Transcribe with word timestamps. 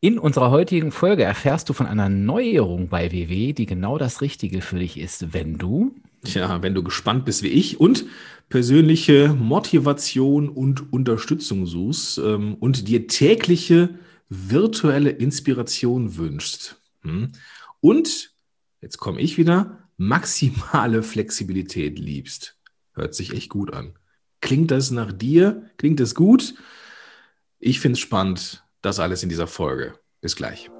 In 0.00 0.20
unserer 0.20 0.52
heutigen 0.52 0.92
Folge 0.92 1.24
erfährst 1.24 1.68
du 1.68 1.72
von 1.72 1.86
einer 1.86 2.08
Neuerung 2.08 2.88
bei 2.88 3.10
WW, 3.10 3.52
die 3.52 3.66
genau 3.66 3.98
das 3.98 4.20
Richtige 4.20 4.60
für 4.60 4.78
dich 4.78 4.96
ist, 4.96 5.32
wenn 5.32 5.58
du. 5.58 5.92
Tja, 6.22 6.62
wenn 6.62 6.74
du 6.74 6.84
gespannt 6.84 7.24
bist 7.24 7.42
wie 7.42 7.48
ich 7.48 7.80
und 7.80 8.04
persönliche 8.48 9.34
Motivation 9.36 10.48
und 10.48 10.92
Unterstützung 10.92 11.66
suchst 11.66 12.18
ähm, 12.18 12.54
und 12.60 12.86
dir 12.86 13.08
tägliche 13.08 13.98
virtuelle 14.28 15.10
Inspiration 15.10 16.16
wünschst. 16.16 16.80
Hm? 17.02 17.32
Und, 17.80 18.30
jetzt 18.80 18.98
komme 18.98 19.20
ich 19.20 19.36
wieder, 19.36 19.88
maximale 19.96 21.02
Flexibilität 21.02 21.98
liebst. 21.98 22.56
Hört 22.92 23.16
sich 23.16 23.32
echt 23.32 23.48
gut 23.48 23.72
an. 23.72 23.94
Klingt 24.40 24.70
das 24.70 24.92
nach 24.92 25.10
dir? 25.12 25.68
Klingt 25.76 25.98
das 25.98 26.14
gut? 26.14 26.54
Ich 27.58 27.80
finde 27.80 27.94
es 27.94 28.00
spannend. 28.00 28.62
Das 28.80 29.00
alles 29.00 29.24
in 29.24 29.28
dieser 29.28 29.48
Folge. 29.48 29.94
Bis 30.20 30.36
gleich. 30.36 30.70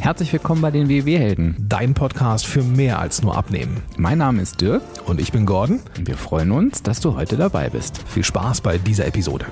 Herzlich 0.00 0.32
willkommen 0.32 0.62
bei 0.62 0.70
den 0.70 0.88
WW-Helden. 0.88 1.56
Dein 1.68 1.92
Podcast 1.92 2.46
für 2.46 2.62
mehr 2.62 2.98
als 2.98 3.22
nur 3.22 3.36
Abnehmen. 3.36 3.82
Mein 3.98 4.16
Name 4.16 4.40
ist 4.40 4.60
Dirk. 4.62 4.82
Und 5.04 5.20
ich 5.20 5.30
bin 5.30 5.44
Gordon. 5.44 5.80
Und 5.96 6.08
wir 6.08 6.16
freuen 6.16 6.50
uns, 6.50 6.82
dass 6.82 7.00
du 7.00 7.14
heute 7.14 7.36
dabei 7.36 7.68
bist. 7.68 8.02
Viel 8.08 8.24
Spaß 8.24 8.62
bei 8.62 8.78
dieser 8.78 9.06
Episode. 9.06 9.44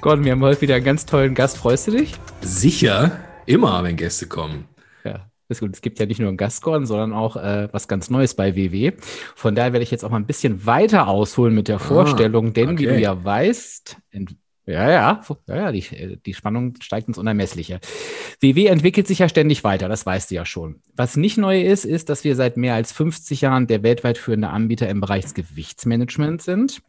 Gordon, 0.00 0.24
wir 0.24 0.32
haben 0.32 0.42
heute 0.42 0.60
wieder 0.60 0.74
einen 0.74 0.84
ganz 0.84 1.06
tollen 1.06 1.34
Gast. 1.34 1.56
Freust 1.56 1.86
du 1.86 1.92
dich? 1.92 2.14
Sicher. 2.42 3.20
Immer, 3.46 3.82
wenn 3.84 3.96
Gäste 3.96 4.26
kommen. 4.26 4.66
Ja, 5.04 5.26
ist 5.48 5.60
gut. 5.60 5.74
Es 5.74 5.82
gibt 5.82 5.98
ja 5.98 6.06
nicht 6.06 6.20
nur 6.20 6.28
einen 6.28 6.36
Gastgordon, 6.36 6.86
sondern 6.86 7.12
auch 7.12 7.36
äh, 7.36 7.68
was 7.72 7.88
ganz 7.88 8.10
Neues 8.10 8.34
bei 8.34 8.56
WW. 8.56 8.92
Von 9.34 9.54
daher 9.54 9.72
werde 9.72 9.82
ich 9.82 9.90
jetzt 9.90 10.04
auch 10.04 10.10
mal 10.10 10.16
ein 10.16 10.26
bisschen 10.26 10.66
weiter 10.66 11.08
ausholen 11.08 11.54
mit 11.54 11.68
der 11.68 11.76
ah, 11.76 11.80
Vorstellung, 11.80 12.52
denn 12.52 12.70
okay. 12.70 12.78
wie 12.78 12.86
du 12.86 13.00
ja 13.00 13.22
weißt, 13.22 13.98
ja, 14.66 14.90
ja, 14.90 15.22
ja, 15.46 15.56
ja 15.56 15.72
die, 15.72 16.18
die 16.24 16.32
Spannung 16.32 16.74
steigt 16.80 17.08
ins 17.08 17.18
Unermessliche. 17.18 17.80
WW 18.40 18.66
entwickelt 18.66 19.06
sich 19.06 19.18
ja 19.18 19.28
ständig 19.28 19.62
weiter, 19.62 19.90
das 19.90 20.06
weißt 20.06 20.30
du 20.30 20.36
ja 20.36 20.46
schon. 20.46 20.80
Was 20.96 21.16
nicht 21.16 21.36
neu 21.36 21.60
ist, 21.60 21.84
ist, 21.84 22.08
dass 22.08 22.24
wir 22.24 22.34
seit 22.34 22.56
mehr 22.56 22.74
als 22.74 22.92
50 22.92 23.42
Jahren 23.42 23.66
der 23.66 23.82
weltweit 23.82 24.16
führende 24.16 24.48
Anbieter 24.48 24.88
im 24.88 25.02
Bereich 25.02 25.24
des 25.24 25.34
Gewichtsmanagements 25.34 26.46
sind. 26.46 26.82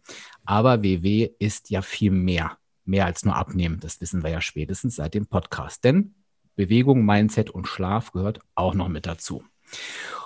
Aber 0.45 0.83
WW 0.83 1.31
ist 1.37 1.69
ja 1.69 1.81
viel 1.81 2.11
mehr. 2.11 2.57
Mehr 2.85 3.07
als 3.07 3.25
nur 3.25 3.35
abnehmen. 3.35 3.79
Das 3.81 3.99
wissen 3.99 4.23
wir 4.23 4.29
ja 4.29 4.41
spätestens 4.41 4.95
seit 4.95 5.13
dem 5.15 5.25
Podcast. 5.25 5.83
Denn 5.83 6.13
Bewegung, 6.55 7.05
Mindset 7.05 7.49
und 7.49 7.67
Schlaf 7.67 8.11
gehört 8.11 8.39
auch 8.55 8.73
noch 8.73 8.87
mit 8.87 9.05
dazu. 9.05 9.43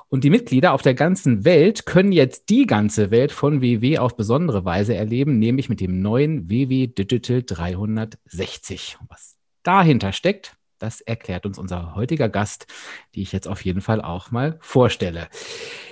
Und 0.09 0.23
die 0.23 0.31
Mitglieder 0.31 0.73
auf 0.73 0.81
der 0.81 0.95
ganzen 0.95 1.45
Welt 1.45 1.85
können 1.85 2.11
jetzt 2.11 2.49
die 2.49 2.65
ganze 2.65 3.11
Welt 3.11 3.31
von 3.31 3.61
WW 3.61 3.99
auf 3.99 4.17
besondere 4.17 4.65
Weise 4.65 4.95
erleben, 4.95 5.37
nämlich 5.37 5.69
mit 5.69 5.79
dem 5.81 6.01
neuen 6.01 6.49
WW 6.49 6.87
Digital 6.87 7.43
360. 7.43 8.97
Was 9.07 9.37
dahinter 9.61 10.11
steckt, 10.11 10.55
das 10.79 11.01
erklärt 11.01 11.45
uns 11.45 11.59
unser 11.59 11.93
heutiger 11.93 12.27
Gast, 12.27 12.65
die 13.13 13.21
ich 13.21 13.31
jetzt 13.33 13.47
auf 13.47 13.63
jeden 13.63 13.81
Fall 13.81 14.01
auch 14.01 14.31
mal 14.31 14.57
vorstelle. 14.61 15.27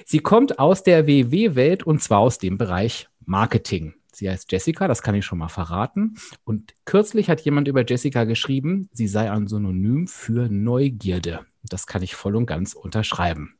Sie 0.05 0.19
kommt 0.19 0.57
aus 0.57 0.81
der 0.81 1.05
WW-Welt 1.05 1.83
und 1.83 2.01
zwar 2.01 2.19
aus 2.19 2.39
dem 2.39 2.57
Bereich 2.57 3.09
Marketing. 3.23 3.93
Sie 4.17 4.27
heißt 4.27 4.51
Jessica, 4.51 4.87
das 4.87 5.03
kann 5.03 5.13
ich 5.13 5.25
schon 5.25 5.37
mal 5.37 5.47
verraten. 5.47 6.15
Und 6.43 6.73
kürzlich 6.85 7.29
hat 7.29 7.41
jemand 7.41 7.67
über 7.67 7.85
Jessica 7.85 8.23
geschrieben, 8.23 8.89
sie 8.91 9.07
sei 9.07 9.29
ein 9.29 9.45
Synonym 9.45 10.07
für 10.07 10.49
Neugierde. 10.49 11.45
Das 11.61 11.85
kann 11.85 12.01
ich 12.01 12.15
voll 12.15 12.35
und 12.35 12.47
ganz 12.47 12.73
unterschreiben. 12.73 13.59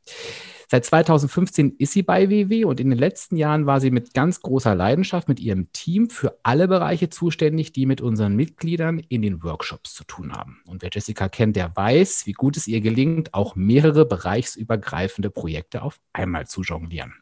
Seit 0.68 0.84
2015 0.84 1.76
ist 1.78 1.92
sie 1.92 2.02
bei 2.02 2.28
WW 2.28 2.64
und 2.64 2.80
in 2.80 2.90
den 2.90 2.98
letzten 2.98 3.36
Jahren 3.36 3.66
war 3.66 3.80
sie 3.80 3.92
mit 3.92 4.14
ganz 4.14 4.40
großer 4.40 4.74
Leidenschaft 4.74 5.28
mit 5.28 5.38
ihrem 5.38 5.70
Team 5.70 6.10
für 6.10 6.40
alle 6.42 6.66
Bereiche 6.66 7.08
zuständig, 7.08 7.72
die 7.72 7.86
mit 7.86 8.00
unseren 8.00 8.34
Mitgliedern 8.34 8.98
in 8.98 9.22
den 9.22 9.44
Workshops 9.44 9.94
zu 9.94 10.02
tun 10.02 10.32
haben. 10.32 10.60
Und 10.66 10.82
wer 10.82 10.90
Jessica 10.92 11.28
kennt, 11.28 11.54
der 11.54 11.76
weiß, 11.76 12.26
wie 12.26 12.32
gut 12.32 12.56
es 12.56 12.66
ihr 12.66 12.80
gelingt, 12.80 13.32
auch 13.32 13.54
mehrere 13.54 14.04
bereichsübergreifende 14.04 15.30
Projekte 15.30 15.82
auf 15.82 16.00
einmal 16.12 16.48
zu 16.48 16.62
jonglieren. 16.62 17.14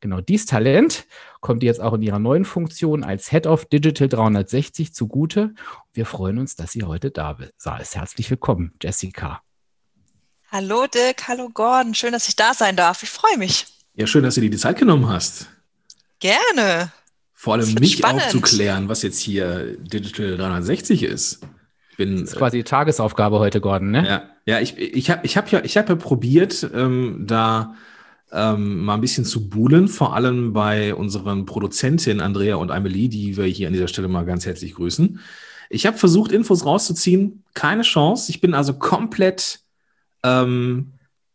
Genau 0.00 0.22
dies 0.22 0.46
Talent 0.46 1.06
kommt 1.40 1.62
jetzt 1.62 1.80
auch 1.80 1.92
in 1.92 2.00
ihrer 2.00 2.18
neuen 2.18 2.46
Funktion 2.46 3.04
als 3.04 3.30
Head 3.30 3.46
of 3.46 3.66
Digital 3.66 4.08
360 4.08 4.94
zugute. 4.94 5.54
Wir 5.92 6.06
freuen 6.06 6.38
uns, 6.38 6.56
dass 6.56 6.72
sie 6.72 6.84
heute 6.84 7.10
da 7.10 7.36
ist. 7.80 7.96
Herzlich 7.96 8.30
willkommen, 8.30 8.72
Jessica. 8.82 9.42
Hallo 10.50 10.86
Dirk, 10.86 11.28
hallo 11.28 11.50
Gordon. 11.52 11.94
Schön, 11.94 12.12
dass 12.12 12.28
ich 12.28 12.34
da 12.34 12.54
sein 12.54 12.76
darf. 12.76 13.02
Ich 13.02 13.10
freue 13.10 13.36
mich. 13.36 13.66
Ja, 13.94 14.06
schön, 14.06 14.24
dass 14.24 14.36
du 14.36 14.40
dir 14.40 14.50
die 14.50 14.56
Zeit 14.56 14.78
genommen 14.78 15.06
hast. 15.06 15.48
Gerne. 16.18 16.90
Vor 17.34 17.54
allem 17.54 17.74
mich 17.74 17.98
spannend. 17.98 18.22
aufzuklären, 18.22 18.88
was 18.88 19.02
jetzt 19.02 19.20
hier 19.20 19.76
Digital 19.78 20.36
360 20.38 21.02
ist. 21.02 21.40
Bin, 21.98 22.20
das 22.20 22.30
ist 22.30 22.36
quasi 22.36 22.58
die 22.58 22.64
Tagesaufgabe 22.64 23.38
heute, 23.38 23.60
Gordon, 23.60 23.90
ne? 23.90 24.06
Ja, 24.06 24.22
ja 24.46 24.60
ich, 24.60 24.78
ich 24.78 25.10
habe 25.10 25.26
ich 25.26 25.36
hab 25.36 25.52
ja, 25.52 25.62
ich 25.62 25.76
hab 25.76 25.90
ja 25.90 25.94
probiert, 25.94 26.68
ähm, 26.74 27.24
da 27.26 27.74
ähm, 28.32 28.84
mal 28.84 28.94
ein 28.94 29.00
bisschen 29.00 29.24
zu 29.24 29.48
buhlen, 29.48 29.88
vor 29.88 30.14
allem 30.14 30.52
bei 30.52 30.94
unseren 30.94 31.46
Produzentinnen 31.46 32.20
Andrea 32.20 32.56
und 32.56 32.70
Amelie, 32.70 33.08
die 33.08 33.36
wir 33.36 33.44
hier 33.44 33.66
an 33.66 33.72
dieser 33.72 33.88
Stelle 33.88 34.08
mal 34.08 34.24
ganz 34.24 34.46
herzlich 34.46 34.74
grüßen. 34.74 35.20
Ich 35.68 35.86
habe 35.86 35.98
versucht, 35.98 36.32
Infos 36.32 36.64
rauszuziehen, 36.64 37.44
keine 37.54 37.82
Chance. 37.82 38.30
Ich 38.30 38.40
bin 38.40 38.54
also 38.54 38.74
komplett 38.74 39.60
ähm, 40.22 40.92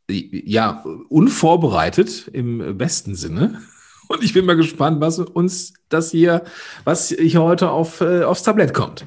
ja 0.09 0.83
unvorbereitet 1.09 2.29
im 2.33 2.77
besten 2.77 3.15
Sinne. 3.15 3.61
Und 4.07 4.23
ich 4.23 4.33
bin 4.33 4.45
mal 4.45 4.55
gespannt, 4.55 5.01
was 5.01 5.17
uns 5.17 5.73
das 5.89 6.11
hier, 6.11 6.43
was 6.83 7.09
hier 7.09 7.41
heute 7.41 7.71
auf, 7.71 8.01
äh, 8.01 8.23
aufs 8.23 8.43
Tablett 8.43 8.73
kommt. 8.73 9.05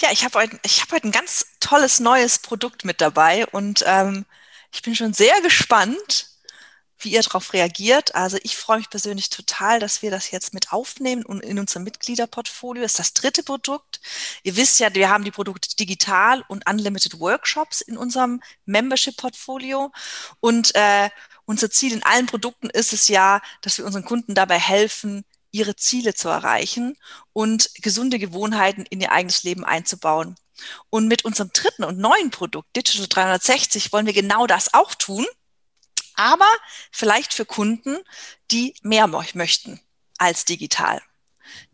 Ja, 0.00 0.08
ich 0.12 0.24
habe 0.24 0.38
heute, 0.38 0.56
hab 0.56 0.92
heute 0.92 1.08
ein 1.08 1.12
ganz 1.12 1.46
tolles 1.60 2.00
neues 2.00 2.40
Produkt 2.40 2.84
mit 2.84 3.00
dabei 3.00 3.46
und 3.46 3.82
ähm, 3.86 4.26
ich 4.72 4.82
bin 4.82 4.94
schon 4.94 5.14
sehr 5.14 5.40
gespannt, 5.42 6.33
wie 7.04 7.12
ihr 7.12 7.22
darauf 7.22 7.52
reagiert. 7.52 8.14
Also 8.14 8.38
ich 8.42 8.56
freue 8.56 8.78
mich 8.78 8.90
persönlich 8.90 9.30
total, 9.30 9.80
dass 9.80 10.02
wir 10.02 10.10
das 10.10 10.30
jetzt 10.30 10.54
mit 10.54 10.72
aufnehmen 10.72 11.24
und 11.24 11.40
in 11.40 11.58
unserem 11.58 11.84
Mitgliederportfolio. 11.84 12.82
Das 12.82 12.92
ist 12.92 12.98
das 12.98 13.14
dritte 13.14 13.42
Produkt. 13.42 14.00
Ihr 14.42 14.56
wisst 14.56 14.80
ja, 14.80 14.94
wir 14.94 15.10
haben 15.10 15.24
die 15.24 15.30
Produkte 15.30 15.74
digital 15.76 16.44
und 16.48 16.68
Unlimited 16.68 17.20
Workshops 17.20 17.80
in 17.80 17.96
unserem 17.96 18.40
Membership-Portfolio. 18.66 19.92
Und 20.40 20.74
äh, 20.74 21.10
unser 21.44 21.70
Ziel 21.70 21.92
in 21.92 22.02
allen 22.02 22.26
Produkten 22.26 22.70
ist 22.70 22.92
es 22.92 23.08
ja, 23.08 23.40
dass 23.60 23.78
wir 23.78 23.84
unseren 23.84 24.04
Kunden 24.04 24.34
dabei 24.34 24.58
helfen, 24.58 25.24
ihre 25.50 25.76
Ziele 25.76 26.14
zu 26.14 26.28
erreichen 26.28 26.96
und 27.32 27.70
gesunde 27.76 28.18
Gewohnheiten 28.18 28.84
in 28.90 29.00
ihr 29.00 29.12
eigenes 29.12 29.44
Leben 29.44 29.64
einzubauen. 29.64 30.34
Und 30.90 31.08
mit 31.08 31.24
unserem 31.24 31.50
dritten 31.52 31.84
und 31.84 31.98
neuen 31.98 32.30
Produkt 32.30 32.74
Digital 32.76 33.06
360 33.08 33.92
wollen 33.92 34.06
wir 34.06 34.12
genau 34.12 34.46
das 34.46 34.72
auch 34.72 34.94
tun 34.94 35.26
aber 36.16 36.48
vielleicht 36.90 37.34
für 37.34 37.44
Kunden, 37.44 37.98
die 38.50 38.74
mehr 38.82 39.06
möchten 39.06 39.80
als 40.18 40.44
digital, 40.44 41.02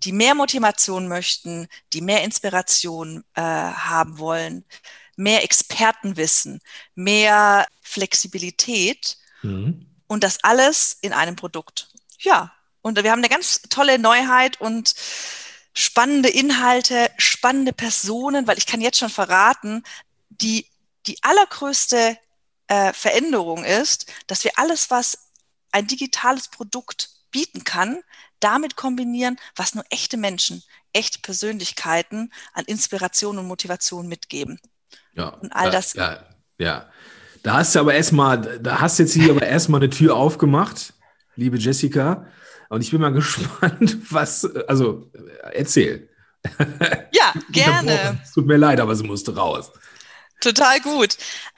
die 0.02 0.12
mehr 0.12 0.34
Motivation 0.34 1.08
möchten, 1.08 1.68
die 1.92 2.00
mehr 2.00 2.24
Inspiration 2.24 3.24
äh, 3.34 3.40
haben 3.42 4.18
wollen, 4.18 4.64
mehr 5.16 5.44
Expertenwissen, 5.44 6.60
mehr 6.94 7.66
Flexibilität 7.82 9.18
mhm. 9.42 9.86
und 10.06 10.24
das 10.24 10.42
alles 10.42 10.96
in 11.00 11.12
einem 11.12 11.36
Produkt. 11.36 11.90
Ja, 12.18 12.52
und 12.82 13.02
wir 13.02 13.10
haben 13.10 13.20
eine 13.20 13.28
ganz 13.28 13.62
tolle 13.68 13.98
Neuheit 13.98 14.60
und 14.60 14.94
spannende 15.74 16.30
Inhalte, 16.30 17.10
spannende 17.18 17.72
Personen, 17.72 18.46
weil 18.46 18.58
ich 18.58 18.66
kann 18.66 18.80
jetzt 18.80 18.98
schon 18.98 19.10
verraten, 19.10 19.82
die 20.28 20.66
die 21.06 21.18
allergrößte 21.22 22.18
äh, 22.70 22.92
Veränderung 22.92 23.64
ist, 23.64 24.06
dass 24.28 24.44
wir 24.44 24.52
alles, 24.54 24.90
was 24.90 25.32
ein 25.72 25.88
digitales 25.88 26.48
Produkt 26.48 27.10
bieten 27.32 27.64
kann, 27.64 27.98
damit 28.38 28.76
kombinieren, 28.76 29.38
was 29.56 29.74
nur 29.74 29.84
echte 29.90 30.16
Menschen, 30.16 30.62
echte 30.92 31.18
Persönlichkeiten 31.20 32.32
an 32.52 32.64
Inspiration 32.66 33.38
und 33.38 33.46
Motivation 33.46 34.06
mitgeben. 34.06 34.60
Ja, 35.14 35.30
und 35.30 35.52
all 35.52 35.70
das. 35.70 35.94
Ja, 35.94 36.24
ja. 36.58 36.88
Da 37.42 37.54
hast 37.54 37.74
du 37.74 37.80
aber 37.80 37.94
erstmal, 37.94 38.60
da 38.60 38.80
hast 38.80 38.98
jetzt 38.98 39.14
hier 39.14 39.30
aber 39.30 39.46
erstmal 39.46 39.80
eine 39.80 39.90
Tür 39.90 40.14
aufgemacht, 40.14 40.92
liebe 41.34 41.58
Jessica. 41.58 42.26
Und 42.68 42.82
ich 42.82 42.92
bin 42.92 43.00
mal 43.00 43.12
gespannt, 43.12 43.98
was, 44.10 44.44
also 44.68 45.10
erzähl. 45.52 46.08
Ja, 47.12 47.34
gerne. 47.50 48.20
Es 48.22 48.32
tut 48.32 48.46
mir 48.46 48.58
leid, 48.58 48.78
aber 48.78 48.94
sie 48.94 49.04
musste 49.04 49.34
raus. 49.34 49.72
Total 50.40 50.80
gut. 50.80 51.16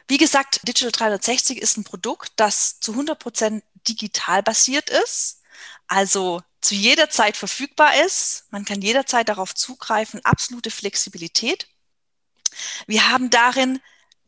Wie 0.08 0.18
gesagt, 0.18 0.60
Digital 0.66 0.90
360 0.90 1.62
ist 1.62 1.76
ein 1.76 1.84
Produkt, 1.84 2.32
das 2.36 2.80
zu 2.80 2.92
100 2.92 3.18
Prozent 3.18 3.64
digital 3.88 4.42
basiert 4.42 4.90
ist, 4.90 5.40
also 5.86 6.42
zu 6.60 6.74
jeder 6.74 7.10
Zeit 7.10 7.36
verfügbar 7.36 7.94
ist. 8.04 8.44
Man 8.50 8.64
kann 8.64 8.82
jederzeit 8.82 9.28
darauf 9.28 9.54
zugreifen, 9.54 10.24
absolute 10.24 10.70
Flexibilität. 10.70 11.68
Wir 12.86 13.10
haben 13.10 13.30
darin 13.30 13.80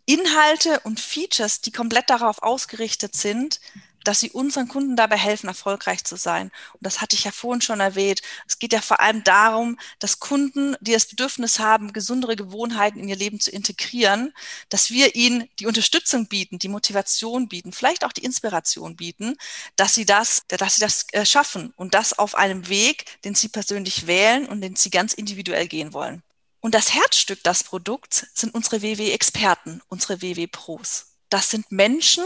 Inhalte 0.07 0.81
und 0.81 1.01
Features, 1.01 1.61
die 1.61 1.73
komplett 1.73 2.11
darauf 2.11 2.43
ausgerichtet 2.43 3.17
sind, 3.17 3.61
dass 4.05 4.21
sie 4.21 4.31
unseren 4.31 4.69
Kunden 4.69 4.97
dabei 4.97 5.17
helfen, 5.17 5.49
erfolgreich 5.49 6.05
zu 6.05 6.17
sein. 6.17 6.51
Und 6.75 6.81
das 6.83 7.01
hatte 7.01 7.17
ich 7.17 7.25
ja 7.25 7.33
vorhin 7.33 7.61
schon 7.61 7.81
erwähnt. 7.81 8.23
Es 8.47 8.59
geht 8.59 8.73
ja 8.73 8.81
vor 8.81 9.01
allem 9.01 9.25
darum, 9.25 9.79
dass 9.99 10.21
Kunden, 10.21 10.77
die 10.81 10.93
das 10.93 11.07
Bedürfnis 11.07 11.59
haben, 11.59 11.93
gesundere 11.93 12.37
Gewohnheiten 12.37 13.01
in 13.01 13.09
ihr 13.09 13.17
Leben 13.17 13.41
zu 13.41 13.51
integrieren, 13.51 14.33
dass 14.69 14.91
wir 14.91 15.15
ihnen 15.15 15.49
die 15.59 15.67
Unterstützung 15.67 16.27
bieten, 16.27 16.59
die 16.59 16.69
Motivation 16.69 17.49
bieten, 17.49 17.73
vielleicht 17.73 18.05
auch 18.05 18.13
die 18.13 18.25
Inspiration 18.25 18.97
bieten, 18.97 19.37
dass 19.77 19.95
sie 19.95 20.05
das, 20.05 20.43
dass 20.49 20.77
sie 20.77 20.81
das 20.81 21.07
äh, 21.13 21.27
schaffen 21.27 21.73
und 21.77 21.95
das 21.95 22.19
auf 22.19 22.35
einem 22.35 22.69
Weg, 22.69 23.23
den 23.25 23.35
sie 23.35 23.49
persönlich 23.49 24.07
wählen 24.07 24.47
und 24.47 24.61
den 24.61 24.77
sie 24.77 24.91
ganz 24.91 25.13
individuell 25.13 25.67
gehen 25.67 25.93
wollen. 25.93 26.23
Und 26.61 26.75
das 26.75 26.95
Herzstück 26.95 27.43
des 27.43 27.63
Produkts 27.63 28.27
sind 28.33 28.55
unsere 28.55 28.81
WW-Experten, 28.81 29.83
unsere 29.89 30.23
WW-Pros. 30.23 31.09
Das 31.29 31.51
sind 31.51 31.71
Menschen, 31.71 32.25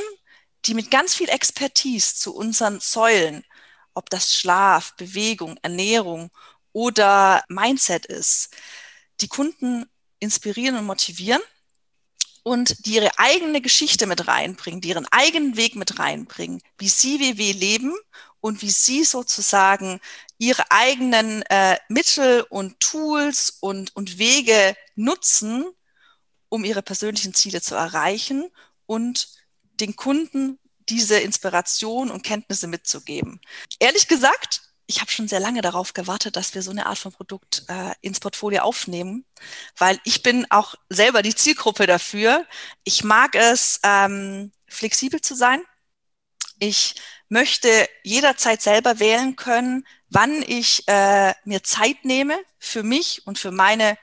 die 0.64 0.74
mit 0.74 0.90
ganz 0.90 1.14
viel 1.14 1.28
Expertise 1.28 2.14
zu 2.14 2.34
unseren 2.34 2.80
Säulen, 2.80 3.44
ob 3.94 4.10
das 4.10 4.34
Schlaf, 4.34 4.94
Bewegung, 4.96 5.58
Ernährung 5.62 6.30
oder 6.72 7.42
Mindset 7.48 8.06
ist, 8.06 8.54
die 9.20 9.28
Kunden 9.28 9.86
inspirieren 10.20 10.76
und 10.76 10.86
motivieren 10.86 11.42
und 12.42 12.86
die 12.86 12.94
ihre 12.94 13.18
eigene 13.18 13.60
Geschichte 13.60 14.06
mit 14.06 14.26
reinbringen, 14.26 14.80
die 14.80 14.88
ihren 14.88 15.06
eigenen 15.10 15.56
Weg 15.56 15.76
mit 15.76 15.98
reinbringen, 15.98 16.62
wie 16.78 16.88
sie 16.88 17.20
WW 17.20 17.52
leben 17.52 17.94
und 18.40 18.62
wie 18.62 18.70
sie 18.70 19.04
sozusagen 19.04 20.00
ihre 20.38 20.70
eigenen 20.70 21.42
äh, 21.42 21.78
Mittel 21.88 22.46
und 22.48 22.78
Tools 22.80 23.58
und, 23.60 23.94
und 23.96 24.18
Wege 24.18 24.76
nutzen, 24.94 25.66
um 26.48 26.64
ihre 26.64 26.82
persönlichen 26.82 27.34
Ziele 27.34 27.60
zu 27.60 27.74
erreichen 27.74 28.50
und 28.86 29.28
den 29.80 29.96
Kunden 29.96 30.58
diese 30.88 31.18
Inspiration 31.18 32.10
und 32.10 32.22
Kenntnisse 32.22 32.66
mitzugeben. 32.66 33.40
Ehrlich 33.78 34.08
gesagt, 34.08 34.62
ich 34.86 35.00
habe 35.00 35.10
schon 35.10 35.28
sehr 35.28 35.40
lange 35.40 35.60
darauf 35.60 35.92
gewartet, 35.92 36.36
dass 36.36 36.54
wir 36.54 36.62
so 36.62 36.70
eine 36.70 36.86
Art 36.86 36.98
von 36.98 37.12
Produkt 37.12 37.64
äh, 37.68 37.92
ins 38.00 38.20
Portfolio 38.20 38.62
aufnehmen, 38.62 39.26
weil 39.76 40.00
ich 40.04 40.22
bin 40.22 40.50
auch 40.50 40.76
selber 40.88 41.20
die 41.20 41.34
Zielgruppe 41.34 41.86
dafür. 41.86 42.46
Ich 42.84 43.04
mag 43.04 43.34
es, 43.34 43.80
ähm, 43.82 44.50
flexibel 44.66 45.20
zu 45.20 45.34
sein. 45.34 45.62
Ich 46.58 46.94
möchte 47.28 47.88
jederzeit 48.02 48.62
selber 48.62 48.98
wählen 48.98 49.36
können, 49.36 49.86
wann 50.08 50.42
ich 50.42 50.88
äh, 50.88 51.34
mir 51.44 51.62
Zeit 51.62 52.04
nehme 52.04 52.38
für 52.58 52.82
mich 52.82 53.26
und 53.26 53.38
für 53.38 53.50
meine 53.50 53.98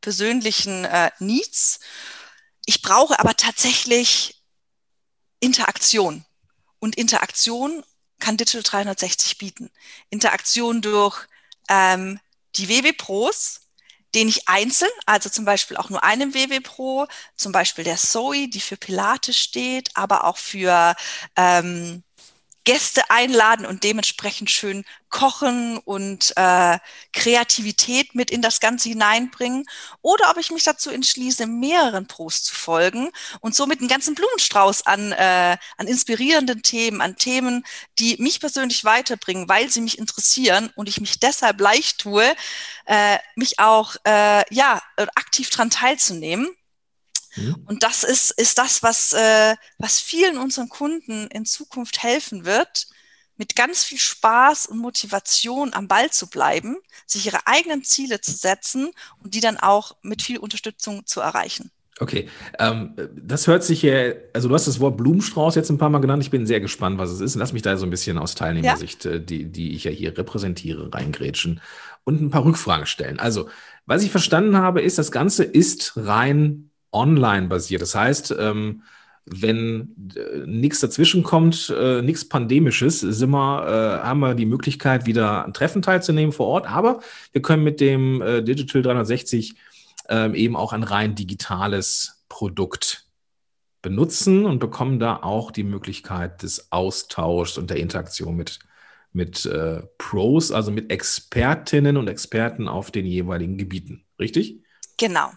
persönlichen 0.00 0.86
äh, 0.86 1.10
Needs. 1.18 1.80
Ich 2.64 2.80
brauche 2.80 3.18
aber 3.18 3.36
tatsächlich 3.36 4.41
Interaktion. 5.42 6.24
Und 6.78 6.96
Interaktion 6.96 7.84
kann 8.18 8.36
Digital 8.36 8.62
360 8.62 9.38
bieten. 9.38 9.70
Interaktion 10.08 10.80
durch 10.80 11.26
ähm, 11.68 12.20
die 12.56 12.68
WW 12.68 12.92
Pros, 12.92 13.60
den 14.14 14.28
ich 14.28 14.48
einzeln, 14.48 14.90
also 15.04 15.28
zum 15.28 15.44
Beispiel 15.44 15.76
auch 15.76 15.90
nur 15.90 16.04
einem 16.04 16.32
WW 16.32 16.60
Pro, 16.60 17.06
zum 17.36 17.50
Beispiel 17.50 17.82
der 17.82 17.96
Zoe, 17.96 18.48
die 18.48 18.60
für 18.60 18.76
Pilates 18.76 19.36
steht, 19.36 19.90
aber 19.94 20.24
auch 20.24 20.36
für 20.36 20.94
ähm, 21.36 22.04
Gäste 22.64 23.10
einladen 23.10 23.66
und 23.66 23.84
dementsprechend 23.84 24.50
schön 24.50 24.84
kochen 25.08 25.78
und 25.78 26.32
äh, 26.36 26.78
Kreativität 27.12 28.14
mit 28.14 28.30
in 28.30 28.40
das 28.40 28.60
Ganze 28.60 28.88
hineinbringen. 28.88 29.64
Oder 30.00 30.30
ob 30.30 30.38
ich 30.38 30.50
mich 30.50 30.64
dazu 30.64 30.90
entschließe, 30.90 31.46
mehreren 31.46 32.06
Pros 32.06 32.42
zu 32.42 32.54
folgen 32.54 33.10
und 33.40 33.54
somit 33.54 33.80
einen 33.80 33.88
ganzen 33.88 34.14
Blumenstrauß 34.14 34.86
an, 34.86 35.12
äh, 35.12 35.56
an 35.76 35.86
inspirierenden 35.86 36.62
Themen, 36.62 37.00
an 37.00 37.16
Themen, 37.16 37.64
die 37.98 38.16
mich 38.18 38.40
persönlich 38.40 38.84
weiterbringen, 38.84 39.48
weil 39.48 39.68
sie 39.68 39.80
mich 39.80 39.98
interessieren 39.98 40.70
und 40.74 40.88
ich 40.88 41.00
mich 41.00 41.20
deshalb 41.20 41.60
leicht 41.60 41.98
tue, 41.98 42.34
äh, 42.86 43.18
mich 43.36 43.58
auch 43.58 43.96
äh, 44.04 44.42
ja, 44.54 44.80
aktiv 45.14 45.50
dran 45.50 45.70
teilzunehmen. 45.70 46.48
Mhm. 47.36 47.56
Und 47.66 47.82
das 47.82 48.04
ist, 48.04 48.30
ist 48.32 48.58
das, 48.58 48.82
was, 48.82 49.12
äh, 49.12 49.54
was 49.78 50.00
vielen 50.00 50.38
unseren 50.38 50.68
Kunden 50.68 51.26
in 51.28 51.44
Zukunft 51.44 52.02
helfen 52.02 52.44
wird, 52.44 52.86
mit 53.36 53.56
ganz 53.56 53.84
viel 53.84 53.98
Spaß 53.98 54.66
und 54.66 54.78
Motivation 54.78 55.72
am 55.74 55.88
Ball 55.88 56.10
zu 56.10 56.28
bleiben, 56.28 56.76
sich 57.06 57.26
ihre 57.26 57.46
eigenen 57.46 57.82
Ziele 57.82 58.20
zu 58.20 58.32
setzen 58.32 58.90
und 59.22 59.34
die 59.34 59.40
dann 59.40 59.56
auch 59.56 59.96
mit 60.02 60.22
viel 60.22 60.38
Unterstützung 60.38 61.06
zu 61.06 61.20
erreichen. 61.20 61.70
Okay, 62.00 62.28
ähm, 62.58 62.94
das 63.14 63.46
hört 63.46 63.62
sich 63.62 63.82
ja, 63.82 64.12
also 64.32 64.48
du 64.48 64.54
hast 64.54 64.66
das 64.66 64.80
Wort 64.80 64.96
Blumenstrauß 64.96 65.54
jetzt 65.54 65.70
ein 65.70 65.78
paar 65.78 65.90
Mal 65.90 66.00
genannt. 66.00 66.22
Ich 66.22 66.30
bin 66.30 66.46
sehr 66.46 66.60
gespannt, 66.60 66.98
was 66.98 67.10
es 67.10 67.20
ist. 67.20 67.36
Lass 67.36 67.52
mich 67.52 67.62
da 67.62 67.76
so 67.76 67.86
ein 67.86 67.90
bisschen 67.90 68.18
aus 68.18 68.34
Teilnehmersicht, 68.34 69.04
ja? 69.04 69.12
Äh, 69.12 69.20
die, 69.20 69.44
die 69.44 69.74
ich 69.74 69.84
ja 69.84 69.90
hier 69.90 70.16
repräsentiere, 70.16 70.92
reingrätschen 70.92 71.60
und 72.04 72.20
ein 72.20 72.30
paar 72.30 72.44
Rückfragen 72.44 72.86
stellen. 72.86 73.20
Also, 73.20 73.48
was 73.86 74.02
ich 74.02 74.10
verstanden 74.10 74.56
habe, 74.56 74.82
ist, 74.82 74.98
das 74.98 75.12
Ganze 75.12 75.44
ist 75.44 75.92
rein 75.96 76.71
online 76.92 77.48
basiert. 77.48 77.82
Das 77.82 77.94
heißt, 77.94 78.34
ähm, 78.38 78.82
wenn 79.24 80.12
äh, 80.16 80.46
nichts 80.46 80.80
dazwischen 80.80 81.22
kommt, 81.22 81.72
äh, 81.76 82.02
nichts 82.02 82.28
Pandemisches, 82.28 83.00
sind 83.00 83.30
wir, 83.30 83.66
äh, 84.02 84.06
haben 84.06 84.20
wir 84.20 84.34
die 84.34 84.46
Möglichkeit, 84.46 85.06
wieder 85.06 85.44
ein 85.44 85.54
Treffen 85.54 85.82
teilzunehmen 85.82 86.32
vor 86.32 86.46
Ort. 86.46 86.66
Aber 86.66 87.00
wir 87.32 87.42
können 87.42 87.62
mit 87.62 87.80
dem 87.80 88.20
äh, 88.20 88.42
Digital 88.42 88.82
360 88.82 89.54
ähm, 90.08 90.34
eben 90.34 90.56
auch 90.56 90.72
ein 90.72 90.82
rein 90.82 91.14
digitales 91.14 92.24
Produkt 92.28 93.06
benutzen 93.80 94.44
und 94.46 94.58
bekommen 94.58 94.98
da 94.98 95.16
auch 95.22 95.50
die 95.50 95.64
Möglichkeit 95.64 96.42
des 96.42 96.72
Austauschs 96.72 97.58
und 97.58 97.70
der 97.70 97.78
Interaktion 97.78 98.36
mit, 98.36 98.60
mit 99.12 99.44
äh, 99.46 99.82
Pros, 99.98 100.52
also 100.52 100.70
mit 100.70 100.90
Expertinnen 100.90 101.96
und 101.96 102.08
Experten 102.08 102.68
auf 102.68 102.90
den 102.90 103.06
jeweiligen 103.06 103.58
Gebieten. 103.58 104.04
Richtig? 104.18 104.62
Genau. 104.98 105.30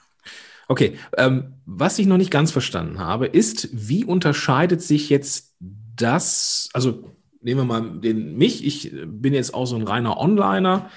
Okay, 0.68 0.98
ähm, 1.18 1.54
was 1.66 2.00
ich 2.00 2.08
noch 2.08 2.18
nicht 2.18 2.32
ganz 2.32 2.52
verstanden 2.52 3.00
habe, 3.00 3.28
ist, 3.28 3.70
wie 3.72 4.04
unterscheidet 4.04 4.82
sich 4.82 5.10
jetzt 5.10 5.56
das, 5.60 6.70
also 6.74 7.12
nehmen 7.42 7.62
wir 7.62 7.66
mal 7.66 8.00
den 8.00 8.38
mich, 8.38 8.66
ich 8.66 8.92
bin 9.06 9.34
jetzt 9.34 9.54
auch 9.54 9.66
so 9.66 9.76
ein 9.76 9.84
reiner 9.84 10.18
Onliner, 10.18 10.90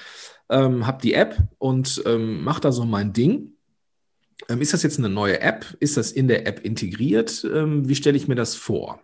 ähm, 0.49 0.87
habe 0.87 1.03
die 1.03 1.15
App 1.15 1.37
und 1.59 2.03
ähm, 2.07 2.43
mache 2.43 2.63
da 2.63 2.73
so 2.73 2.85
mein 2.85 3.13
Ding. 3.13 3.53
Ähm, 4.49 4.63
ist 4.63 4.73
das 4.73 4.83
jetzt 4.83 4.99
eine 4.99 5.11
neue 5.11 5.41
App? 5.41 5.77
Ist 5.81 5.99
das 5.99 6.11
in 6.11 6.27
der 6.27 6.47
App 6.47 6.65
integriert? 6.65 7.45
Ähm, 7.45 7.89
wie 7.89 7.95
stelle 7.95 8.17
ich 8.17 8.29
mir 8.29 8.35
das 8.35 8.55
vor? 8.55 9.01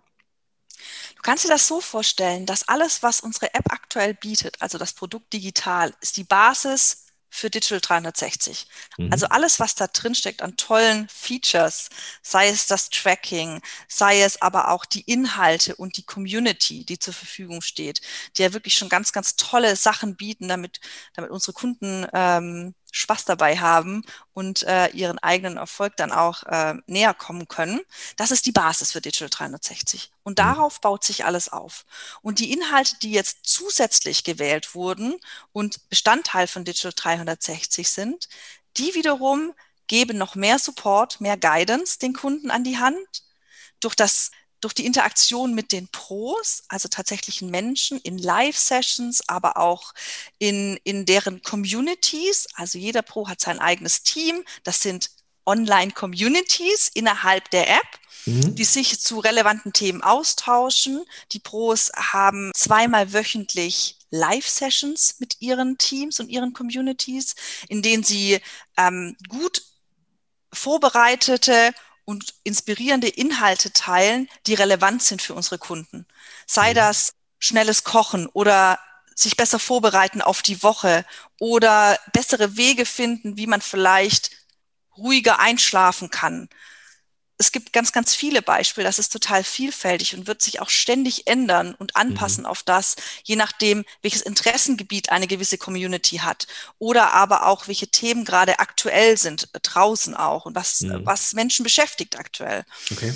Du 1.17 1.23
kannst 1.23 1.45
dir 1.45 1.49
das 1.49 1.69
so 1.69 1.81
vorstellen, 1.81 2.47
dass 2.47 2.69
alles, 2.69 3.03
was 3.03 3.21
unsere 3.21 3.53
App 3.55 3.71
aktuell 3.71 4.15
bietet, 4.15 4.57
also 4.61 4.79
das 4.79 4.95
Produkt 4.95 5.33
digital, 5.33 5.93
ist 6.01 6.17
die 6.17 6.25
Basis 6.25 7.04
für 7.35 7.51
Digital 7.51 7.81
360. 7.81 8.67
Mhm. 8.97 9.13
Also 9.13 9.27
alles, 9.27 9.59
was 9.59 9.75
da 9.75 9.89
drin 9.89 10.15
steckt 10.15 10.41
an 10.41 10.57
tollen 10.57 11.09
Features, 11.09 11.89
sei 12.23 12.49
es 12.49 12.69
das 12.69 12.91
Tracking, 12.91 13.61
sei 13.89 14.23
es 14.23 14.41
aber 14.41 14.71
auch 14.71 14.85
die 14.85 15.01
Inhalte 15.01 15.75
und 15.75 15.97
die 15.97 16.05
Community, 16.05 16.85
die 16.85 16.99
zur 16.99 17.13
Verfügung 17.13 17.61
steht, 17.61 18.01
die 18.37 18.43
ja 18.43 18.53
wirklich 18.53 18.77
schon 18.77 18.89
ganz, 18.89 19.13
ganz 19.13 19.35
tolle 19.35 19.75
Sachen 19.75 20.15
bieten, 20.15 20.47
damit, 20.47 20.79
damit 21.15 21.33
unsere 21.33 21.55
Kunden 21.55 22.07
ähm, 22.13 22.75
Spaß 22.95 23.25
dabei 23.25 23.59
haben 23.59 24.05
und 24.35 24.63
äh, 24.63 24.87
ihren 24.91 25.19
eigenen 25.19 25.57
Erfolg 25.57 25.97
dann 25.97 26.13
auch 26.13 26.45
äh, 26.45 26.75
näher 26.87 27.13
kommen 27.13 27.49
können. 27.49 27.81
Das 28.17 28.31
ist 28.31 28.47
die 28.47 28.53
Basis 28.53 28.93
für 28.93 29.01
Digital 29.01 29.29
360. 29.29 30.13
Und 30.23 30.33
mhm. 30.33 30.43
darauf 30.43 30.81
baut 30.81 31.03
sich 31.03 31.25
alles 31.25 31.49
auf. 31.49 31.85
Und 32.23 32.39
die 32.39 32.53
Inhalte, 32.53 32.97
die 33.03 33.11
jetzt 33.11 33.39
zusätzlich 33.43 34.23
gewählt 34.23 34.77
wurden 34.77 35.17
und 35.53 35.89
Bestandteil 35.91 36.47
von 36.47 36.65
Digital 36.65 36.93
360 36.95 37.91
sind, 37.91 38.29
die 38.77 38.95
wiederum 38.95 39.55
geben 39.89 40.17
noch 40.17 40.37
mehr 40.37 40.61
Support, 40.61 41.21
mehr 41.21 41.37
Guidance 41.37 41.99
den 41.99 42.13
Kunden 42.13 42.53
an 42.53 42.63
die 42.63 42.79
Hand. 42.79 43.25
Durch 43.81 43.97
das 43.97 44.31
durch 44.65 44.75
die 44.75 44.87
Interaktion 44.87 45.55
mit 45.55 45.73
den 45.73 45.89
Pros, 45.89 46.65
also 46.69 46.89
tatsächlichen 46.89 47.51
Menschen 47.51 48.01
in 48.01 48.17
Live-Sessions, 48.17 49.29
aber 49.29 49.59
auch 49.59 49.93
in, 50.39 50.79
in 50.85 51.05
deren 51.05 51.43
Communities. 51.43 52.49
Also 52.55 52.79
jeder 52.79 53.03
Pro 53.03 53.29
hat 53.29 53.41
sein 53.41 53.59
eigenes 53.59 54.03
Team. 54.03 54.43
Das 54.63 54.81
sind 54.81 55.11
Online-Communities 55.45 56.91
innerhalb 56.95 57.51
der 57.51 57.69
App, 57.69 57.87
mhm. 58.25 58.55
die 58.55 58.65
sich 58.65 59.01
zu 59.01 59.19
relevanten 59.19 59.75
Themen 59.75 60.03
austauschen. 60.03 61.05
Die 61.33 61.41
Pros 61.41 61.93
haben 61.95 62.51
zweimal 62.55 63.13
wöchentlich 63.13 63.99
Live-Sessions 64.09 65.17
mit 65.19 65.37
ihren 65.41 65.77
Teams 65.77 66.21
und 66.21 66.29
ihren 66.29 66.55
Communities, 66.55 67.35
in 67.69 67.83
denen 67.83 68.03
sie 68.03 68.41
ähm, 68.79 69.17
gut 69.29 69.63
vorbereitete 70.53 71.75
und 72.05 72.35
inspirierende 72.45 73.09
Inhalte 73.09 73.73
teilen, 73.73 74.29
die 74.47 74.55
relevant 74.55 75.03
sind 75.03 75.23
für 75.23 75.35
unsere 75.35 75.59
Kunden. 75.59 76.07
Sei 76.47 76.71
mhm. 76.71 76.75
das 76.75 77.13
schnelles 77.39 77.85
Kochen 77.85 78.27
oder 78.27 78.79
sich 79.15 79.37
besser 79.37 79.59
vorbereiten 79.59 80.23
auf 80.23 80.43
die 80.43 80.63
Woche 80.63 81.05
oder 81.39 81.99
bessere 82.13 82.57
Wege 82.57 82.85
finden, 82.85 83.37
wie 83.37 83.47
man 83.47 83.61
vielleicht 83.61 84.31
ruhiger 84.97 85.39
einschlafen 85.39 86.11
kann. 86.11 86.49
Es 87.39 87.53
gibt 87.53 87.73
ganz, 87.73 87.93
ganz 87.93 88.15
viele 88.15 88.43
Beispiele. 88.43 88.87
Das 88.87 88.99
ist 88.99 89.13
total 89.13 89.43
vielfältig 89.43 90.15
und 90.17 90.27
wird 90.27 90.43
sich 90.43 90.61
auch 90.61 90.71
ständig 90.71 91.27
ändern 91.27 91.75
und 91.75 91.97
anpassen 91.97 92.43
mhm. 92.43 92.51
auf 92.51 92.63
das, 92.63 92.97
je 93.25 93.37
nachdem, 93.37 93.85
welches 94.03 94.23
Interessengebiet 94.23 95.11
eine 95.11 95.27
gewisse 95.27 95.59
Community 95.59 96.19
hat 96.19 96.47
oder 96.79 97.13
aber 97.13 97.47
auch, 97.47 97.67
welche 97.67 97.89
Themen 97.89 98.25
gerade 98.25 98.59
aktuell 98.59 99.17
sind, 99.19 99.49
äh, 99.53 99.61
draußen 99.61 100.15
auch 100.15 100.47
und 100.47 100.55
was, 100.55 100.81
mhm. 100.83 101.05
was 101.05 101.33
Menschen 101.33 101.65
beschäftigt 101.65 102.19
aktuell. 102.19 102.65
Okay. 102.91 103.15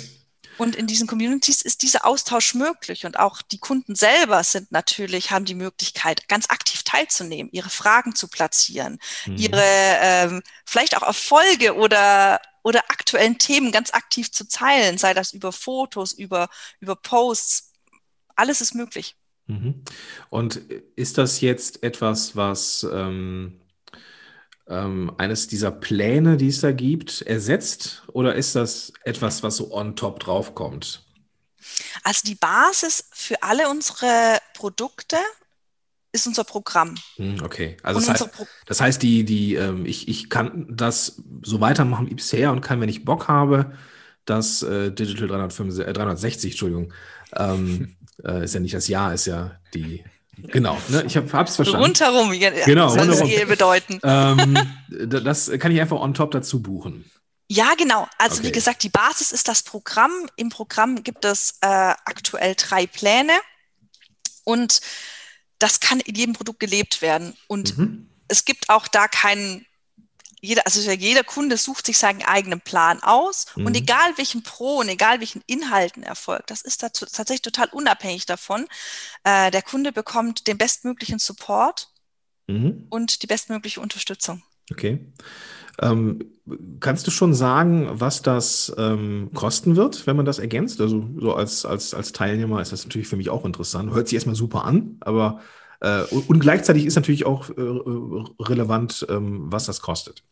Und 0.57 0.75
in 0.75 0.87
diesen 0.87 1.07
Communities 1.07 1.61
ist 1.61 1.83
dieser 1.83 2.05
Austausch 2.05 2.53
möglich 2.53 3.05
und 3.05 3.17
auch 3.17 3.41
die 3.41 3.59
Kunden 3.59 3.95
selber 3.95 4.43
sind 4.43 4.73
natürlich, 4.73 5.31
haben 5.31 5.45
die 5.45 5.55
Möglichkeit, 5.55 6.27
ganz 6.27 6.49
aktiv 6.49 6.83
teilzunehmen, 6.83 7.49
ihre 7.53 7.69
Fragen 7.69 8.13
zu 8.13 8.27
platzieren, 8.27 8.99
mhm. 9.25 9.37
ihre 9.37 9.63
ähm, 9.63 10.43
vielleicht 10.65 10.97
auch 10.97 11.03
Erfolge 11.03 11.75
oder 11.75 12.41
oder 12.63 12.89
aktuellen 12.89 13.37
Themen 13.37 13.71
ganz 13.71 13.93
aktiv 13.93 14.31
zu 14.31 14.47
teilen, 14.47 14.97
sei 14.97 15.13
das 15.13 15.33
über 15.33 15.51
Fotos, 15.51 16.11
über, 16.11 16.49
über 16.79 16.95
Posts. 16.95 17.73
Alles 18.35 18.61
ist 18.61 18.75
möglich. 18.75 19.15
Mhm. 19.47 19.83
Und 20.29 20.57
ist 20.95 21.17
das 21.17 21.41
jetzt 21.41 21.83
etwas, 21.83 22.35
was 22.35 22.85
ähm, 22.91 23.59
ähm, 24.67 25.11
eines 25.17 25.47
dieser 25.47 25.71
Pläne, 25.71 26.37
die 26.37 26.47
es 26.47 26.61
da 26.61 26.71
gibt, 26.71 27.21
ersetzt? 27.23 28.03
Oder 28.07 28.35
ist 28.35 28.55
das 28.55 28.93
etwas, 29.03 29.43
was 29.43 29.57
so 29.57 29.73
on 29.73 29.95
top 29.95 30.19
draufkommt? 30.19 31.03
Also 32.03 32.21
die 32.25 32.35
Basis 32.35 33.09
für 33.11 33.41
alle 33.43 33.69
unsere 33.69 34.39
Produkte 34.53 35.17
ist 36.11 36.27
unser 36.27 36.43
Programm. 36.43 36.95
Hm, 37.17 37.37
okay, 37.43 37.77
also 37.83 37.99
das 37.99 38.09
heißt, 38.09 38.29
das 38.65 38.81
heißt, 38.81 39.01
die, 39.01 39.23
die, 39.23 39.55
ähm, 39.55 39.85
ich, 39.85 40.07
ich 40.07 40.29
kann 40.29 40.65
das 40.69 41.21
so 41.43 41.61
weitermachen 41.61 42.09
wie 42.09 42.15
bisher 42.15 42.51
und 42.51 42.61
kann, 42.61 42.81
wenn 42.81 42.89
ich 42.89 43.05
Bock 43.05 43.27
habe, 43.27 43.73
das 44.25 44.63
äh, 44.63 44.91
Digital 44.91 45.27
365, 45.27 45.87
äh, 45.87 45.93
360, 45.93 46.51
Entschuldigung, 46.51 46.93
ähm, 47.35 47.95
äh, 48.23 48.43
ist 48.43 48.53
ja 48.53 48.59
nicht 48.59 48.73
das 48.73 48.87
Jahr, 48.87 49.13
ist 49.13 49.25
ja 49.25 49.59
die, 49.73 50.03
genau, 50.37 50.77
ne, 50.87 51.03
ich 51.05 51.15
habe 51.15 51.27
es 51.43 51.55
verstanden. 51.55 51.83
Rundherum, 51.83 52.33
ja, 52.33 52.49
genau, 52.65 52.89
soll 52.89 53.01
rundherum. 53.01 53.29
es 53.29 53.47
bedeuten. 53.47 53.99
Ähm, 54.03 54.57
das 55.07 55.51
kann 55.59 55.71
ich 55.71 55.79
einfach 55.79 55.99
on 55.99 56.13
top 56.13 56.31
dazu 56.31 56.61
buchen. 56.61 57.09
Ja, 57.51 57.73
genau. 57.75 58.07
Also 58.19 58.35
okay. 58.35 58.47
wie 58.47 58.51
gesagt, 58.51 58.83
die 58.83 58.89
Basis 58.89 59.31
ist 59.31 59.47
das 59.47 59.63
Programm. 59.63 60.11
Im 60.35 60.49
Programm 60.49 61.03
gibt 61.03 61.25
es 61.25 61.55
äh, 61.61 61.65
aktuell 61.65 62.53
drei 62.55 62.85
Pläne 62.85 63.33
und 64.43 64.81
das 65.59 65.79
kann 65.79 65.99
in 65.99 66.15
jedem 66.15 66.33
Produkt 66.33 66.59
gelebt 66.59 67.01
werden. 67.01 67.35
Und 67.47 67.77
mhm. 67.77 68.09
es 68.27 68.45
gibt 68.45 68.69
auch 68.69 68.87
da 68.87 69.07
keinen, 69.07 69.65
jeder, 70.41 70.65
also 70.65 70.89
jeder 70.91 71.23
Kunde 71.23 71.57
sucht 71.57 71.85
sich 71.85 71.97
seinen 71.97 72.23
eigenen 72.23 72.61
Plan 72.61 73.03
aus 73.03 73.47
mhm. 73.55 73.67
und 73.67 73.75
egal 73.75 74.17
welchen 74.17 74.41
Pro 74.41 74.77
und 74.77 74.87
egal 74.87 75.19
welchen 75.19 75.43
Inhalten 75.45 76.01
erfolgt, 76.01 76.49
das 76.49 76.61
ist 76.61 76.81
dazu, 76.81 77.05
tatsächlich 77.05 77.41
total 77.41 77.67
unabhängig 77.69 78.25
davon. 78.25 78.67
Äh, 79.23 79.51
der 79.51 79.61
Kunde 79.61 79.91
bekommt 79.91 80.47
den 80.47 80.57
bestmöglichen 80.57 81.19
Support 81.19 81.89
mhm. 82.47 82.87
und 82.89 83.21
die 83.21 83.27
bestmögliche 83.27 83.81
Unterstützung. 83.81 84.41
Okay. 84.71 85.05
Ähm, 85.81 86.19
kannst 86.79 87.07
du 87.07 87.11
schon 87.11 87.33
sagen, 87.33 87.87
was 87.91 88.21
das 88.21 88.73
ähm, 88.77 89.29
kosten 89.33 89.75
wird, 89.75 90.07
wenn 90.07 90.15
man 90.15 90.25
das 90.25 90.39
ergänzt? 90.39 90.81
Also 90.81 91.07
so 91.17 91.33
als, 91.33 91.65
als, 91.65 91.93
als 91.93 92.11
Teilnehmer 92.11 92.61
ist 92.61 92.71
das 92.71 92.85
natürlich 92.85 93.07
für 93.07 93.17
mich 93.17 93.29
auch 93.29 93.45
interessant. 93.45 93.93
Hört 93.93 94.07
sich 94.07 94.15
erstmal 94.15 94.35
super 94.35 94.65
an, 94.65 94.97
aber 95.01 95.41
äh, 95.81 96.03
und, 96.03 96.39
gleichzeitig 96.39 96.85
ist 96.85 96.95
natürlich 96.95 97.25
auch 97.25 97.49
äh, 97.49 97.53
relevant, 98.41 99.05
ähm, 99.09 99.51
was 99.51 99.65
das 99.65 99.81
kostet. 99.81 100.23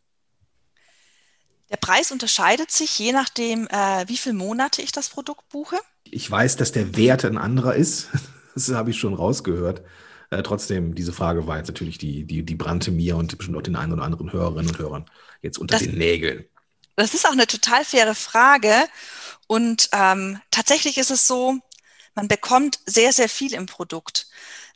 Der 1.69 1.77
Preis 1.77 2.11
unterscheidet 2.11 2.71
sich 2.71 2.97
je 2.97 3.11
nachdem, 3.11 3.67
äh, 3.67 4.07
wie 4.07 4.17
viele 4.17 4.35
Monate 4.35 4.81
ich 4.81 4.91
das 4.91 5.09
Produkt 5.09 5.47
buche. 5.49 5.77
Ich 6.03 6.29
weiß, 6.29 6.55
dass 6.55 6.71
der 6.71 6.95
Wert 6.95 7.25
ein 7.25 7.37
anderer 7.37 7.75
ist. 7.75 8.09
Das 8.57 8.73
habe 8.73 8.89
ich 8.89 8.97
schon 8.97 9.13
rausgehört. 9.13 9.83
Äh, 10.29 10.43
trotzdem, 10.43 10.93
diese 10.93 11.13
Frage 11.13 11.47
war 11.47 11.57
jetzt 11.57 11.67
natürlich 11.67 11.97
die, 11.97 12.25
die, 12.25 12.43
die 12.43 12.55
brannte 12.55 12.91
mir 12.91 13.15
und 13.15 13.37
bestimmt 13.37 13.57
auch 13.57 13.61
den 13.61 13.75
einen 13.75 13.93
oder 13.93 14.03
anderen 14.03 14.31
Hörerinnen 14.31 14.71
und 14.71 14.79
Hörern 14.79 15.05
jetzt 15.41 15.57
unter 15.57 15.75
das, 15.75 15.83
den 15.83 15.97
Nägeln? 15.97 16.45
Das 16.95 17.13
ist 17.13 17.25
auch 17.27 17.31
eine 17.31 17.47
total 17.47 17.85
faire 17.85 18.15
Frage. 18.15 18.73
Und 19.47 19.89
ähm, 19.93 20.41
tatsächlich 20.51 20.97
ist 20.97 21.11
es 21.11 21.27
so, 21.27 21.57
man 22.15 22.27
bekommt 22.27 22.79
sehr, 22.85 23.13
sehr 23.13 23.29
viel 23.29 23.53
im 23.53 23.67
Produkt. 23.67 24.27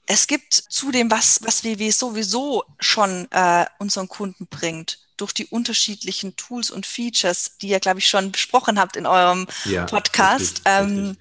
Es 0.06 0.28
gibt 0.28 0.54
zudem 0.54 1.12
was, 1.12 1.42
was 1.44 1.64
WW 1.64 1.92
sowieso 1.92 2.64
schon 2.80 3.28
äh, 3.32 3.66
unseren 3.80 4.08
Kunden 4.08 4.48
bringt, 4.48 5.00
durch 5.18 5.34
die 5.34 5.46
unterschiedlichen 5.46 6.36
Tools 6.36 6.72
und 6.72 6.86
Features, 6.86 7.58
die 7.62 7.70
ihr, 7.70 7.80
glaube 7.80 8.00
ich, 8.00 8.08
schon 8.08 8.32
besprochen 8.32 8.80
habt 8.80 8.96
in 8.96 9.06
eurem 9.06 9.48
ja, 9.66 9.86
Podcast. 9.86 10.58
Richtig, 10.58 10.64
ähm, 10.66 11.08
richtig. 11.08 11.18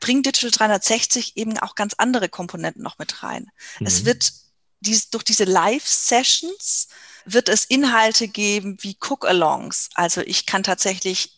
Bringt 0.00 0.26
Digital 0.26 0.50
360 0.50 1.36
eben 1.36 1.58
auch 1.58 1.74
ganz 1.74 1.94
andere 1.98 2.28
Komponenten 2.28 2.82
noch 2.82 2.98
mit 2.98 3.22
rein. 3.22 3.50
Mhm. 3.80 3.86
Es 3.86 4.04
wird 4.04 4.32
dies, 4.80 5.10
durch 5.10 5.24
diese 5.24 5.44
Live-Sessions 5.44 6.88
wird 7.24 7.48
es 7.48 7.64
Inhalte 7.64 8.28
geben 8.28 8.78
wie 8.80 8.96
Cook-Alongs. 9.00 9.90
Also 9.94 10.20
ich 10.20 10.46
kann 10.46 10.62
tatsächlich 10.62 11.36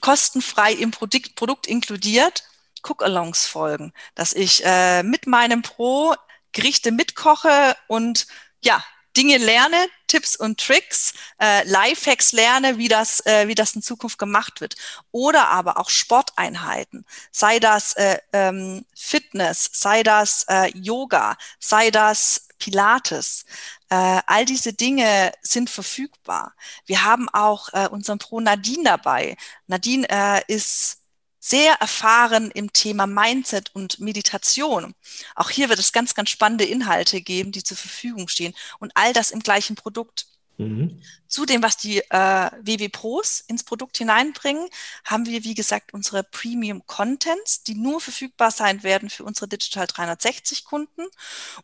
kostenfrei 0.00 0.72
im 0.72 0.90
Produkt, 0.90 1.34
Produkt 1.34 1.66
inkludiert 1.66 2.44
Cook-Alongs 2.82 3.46
folgen, 3.46 3.92
dass 4.14 4.32
ich 4.32 4.64
äh, 4.64 5.02
mit 5.02 5.26
meinem 5.26 5.62
Pro 5.62 6.14
Gerichte 6.52 6.92
mitkoche 6.92 7.76
und 7.88 8.26
ja, 8.62 8.82
Dinge 9.16 9.38
lerne, 9.38 9.88
Tipps 10.06 10.36
und 10.36 10.60
Tricks, 10.60 11.14
äh, 11.40 11.66
Lifehacks 11.66 12.32
lerne, 12.32 12.78
wie 12.78 12.88
das, 12.88 13.24
äh, 13.26 13.48
wie 13.48 13.54
das 13.54 13.74
in 13.74 13.82
Zukunft 13.82 14.18
gemacht 14.18 14.60
wird. 14.60 14.76
Oder 15.10 15.48
aber 15.48 15.78
auch 15.78 15.90
Sporteinheiten, 15.90 17.04
sei 17.30 17.58
das 17.58 17.94
äh, 17.94 18.18
ähm, 18.32 18.84
Fitness, 18.94 19.70
sei 19.72 20.02
das 20.02 20.44
äh, 20.48 20.70
Yoga, 20.76 21.36
sei 21.58 21.90
das 21.90 22.48
Pilates. 22.58 23.44
Äh, 23.88 24.20
all 24.26 24.44
diese 24.44 24.72
Dinge 24.72 25.32
sind 25.42 25.70
verfügbar. 25.70 26.54
Wir 26.86 27.04
haben 27.04 27.28
auch 27.30 27.68
äh, 27.72 27.88
unseren 27.88 28.18
Pro 28.18 28.40
Nadine 28.40 28.84
dabei. 28.84 29.36
Nadine 29.66 30.06
äh, 30.08 30.42
ist 30.48 30.98
sehr 31.48 31.74
erfahren 31.74 32.50
im 32.50 32.72
Thema 32.72 33.06
Mindset 33.06 33.72
und 33.72 34.00
Meditation. 34.00 34.94
Auch 35.36 35.50
hier 35.50 35.68
wird 35.68 35.78
es 35.78 35.92
ganz, 35.92 36.14
ganz 36.14 36.30
spannende 36.30 36.64
Inhalte 36.64 37.20
geben, 37.20 37.52
die 37.52 37.62
zur 37.62 37.76
Verfügung 37.76 38.26
stehen. 38.26 38.52
Und 38.80 38.90
all 38.96 39.12
das 39.12 39.30
im 39.30 39.40
gleichen 39.40 39.76
Produkt. 39.76 40.26
Mhm. 40.58 41.00
Zudem, 41.28 41.62
was 41.62 41.76
die 41.76 41.98
äh, 41.98 42.50
WW 42.60 42.88
Pros 42.88 43.44
ins 43.46 43.62
Produkt 43.62 43.98
hineinbringen, 43.98 44.66
haben 45.04 45.26
wir, 45.26 45.44
wie 45.44 45.54
gesagt, 45.54 45.94
unsere 45.94 46.24
Premium 46.24 46.84
Contents, 46.86 47.62
die 47.62 47.74
nur 47.74 48.00
verfügbar 48.00 48.50
sein 48.50 48.82
werden 48.82 49.08
für 49.08 49.22
unsere 49.22 49.46
Digital 49.46 49.86
360 49.86 50.64
Kunden. 50.64 51.02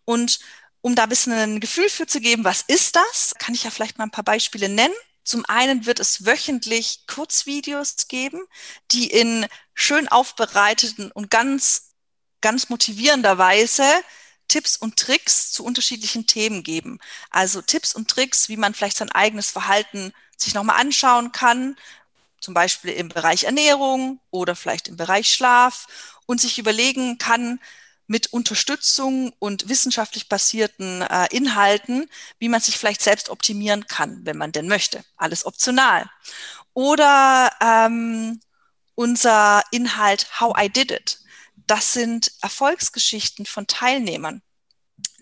Und 0.05 0.39
um 0.81 0.95
da 0.95 1.05
ein 1.05 1.09
bisschen 1.09 1.33
ein 1.33 1.59
Gefühl 1.59 1.89
für 1.89 2.07
zu 2.07 2.21
geben, 2.21 2.45
was 2.45 2.63
ist 2.63 2.95
das, 2.95 3.35
kann 3.39 3.55
ich 3.55 3.65
ja 3.65 3.71
vielleicht 3.71 3.99
mal 3.99 4.05
ein 4.05 4.11
paar 4.13 4.25
Beispiele 4.25 4.69
nennen. 4.69 4.95
Zum 5.25 5.45
einen 5.47 5.87
wird 5.87 6.01
es 6.01 6.25
wöchentlich 6.27 7.07
Kurzvideos 7.07 8.09
geben, 8.09 8.43
die 8.91 9.11
in 9.11 9.47
schön 9.75 10.09
aufbereiteten 10.09 11.13
und 11.13 11.31
ganz, 11.31 11.93
ganz 12.41 12.69
motivierender 12.69 13.39
Weise 13.39 13.85
Tipps 14.49 14.77
und 14.77 14.99
Tricks 14.99 15.53
zu 15.53 15.65
unterschiedlichen 15.65 16.27
Themen 16.27 16.63
geben. 16.63 16.99
Also 17.31 17.63
Tipps 17.63 17.95
und 17.95 18.11
Tricks, 18.11 18.49
wie 18.49 18.57
man 18.57 18.75
vielleicht 18.75 18.99
sein 18.99 19.11
eigenes 19.11 19.51
Verhalten 19.51 20.13
sich 20.37 20.55
nochmal 20.55 20.81
anschauen 20.81 21.33
kann, 21.33 21.77
zum 22.41 22.55
Beispiel 22.55 22.91
im 22.91 23.09
Bereich 23.09 23.45
Ernährung 23.45 24.21
oder 24.31 24.57
vielleicht 24.57 24.89
im 24.89 24.97
Bereich 24.97 25.29
Schlaf 25.33 25.87
und 26.27 26.41
sich 26.41 26.59
überlegen 26.59 27.19
kann, 27.19 27.61
mit 28.07 28.33
Unterstützung 28.33 29.33
und 29.39 29.69
wissenschaftlich 29.69 30.29
basierten 30.29 31.03
äh, 31.03 31.29
Inhalten, 31.31 32.09
wie 32.39 32.49
man 32.49 32.61
sich 32.61 32.77
vielleicht 32.77 33.03
selbst 33.03 33.29
optimieren 33.29 33.87
kann, 33.87 34.21
wenn 34.25 34.37
man 34.37 34.53
denn 34.53 34.69
möchte. 34.69 35.05
Alles 35.17 35.47
optional. 35.47 36.11
Oder 36.75 37.51
ähm, 37.61 38.41
unser 38.95 39.63
Inhalt 39.71 40.41
How 40.41 40.55
I 40.59 40.69
Did 40.69 40.91
It. 40.91 41.19
Das 41.67 41.93
sind 41.93 42.33
Erfolgsgeschichten 42.43 43.47
von 43.47 43.67
Teilnehmern, 43.67 44.43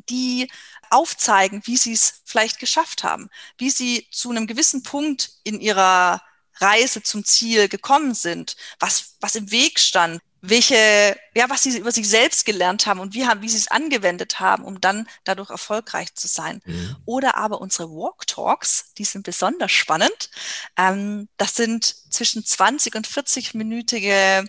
die 0.09 0.51
aufzeigen, 0.91 1.63
wie 1.67 1.77
sie 1.77 1.93
es 1.93 2.23
vielleicht 2.25 2.59
geschafft 2.59 3.05
haben, 3.05 3.31
wie 3.59 3.71
sie 3.71 4.09
zu 4.11 4.31
einem 4.31 4.47
gewissen 4.47 4.83
Punkt 4.83 5.31
in 5.45 5.61
ihrer 5.61 6.23
Reise 6.57 7.03
zum 7.03 7.25
Ziel 7.25 7.69
gekommen 7.69 8.15
sind, 8.15 8.57
was, 8.79 9.17
was 9.21 9.37
im 9.37 9.51
Weg 9.51 9.79
stand, 9.79 10.21
welche, 10.42 11.18
ja, 11.35 11.50
was 11.50 11.62
sie 11.62 11.78
über 11.78 11.92
sich 11.92 12.09
selbst 12.09 12.44
gelernt 12.44 12.87
haben 12.87 13.00
und 13.00 13.14
wie 13.14 13.26
haben, 13.26 13.42
wie 13.42 13.49
sie 13.49 13.59
es 13.59 13.70
angewendet 13.70 14.40
haben, 14.40 14.64
um 14.64 14.80
dann 14.80 15.06
dadurch 15.25 15.50
erfolgreich 15.50 16.14
zu 16.14 16.28
sein. 16.28 16.62
Mhm. 16.64 16.97
Oder 17.04 17.37
aber 17.37 17.61
unsere 17.61 17.90
Walk 17.90 18.26
Talks, 18.26 18.92
die 18.97 19.04
sind 19.04 19.25
besonders 19.25 19.73
spannend. 19.73 20.30
Ähm, 20.76 21.28
das 21.37 21.54
sind 21.54 21.85
zwischen 21.85 22.44
20 22.44 22.94
und 22.94 23.06
40 23.06 23.54
minütige 23.54 24.44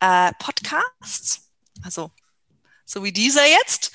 äh, 0.00 0.32
Podcasts, 0.38 1.50
also 1.82 2.10
so 2.94 3.04
wie 3.04 3.12
dieser 3.12 3.46
jetzt. 3.46 3.92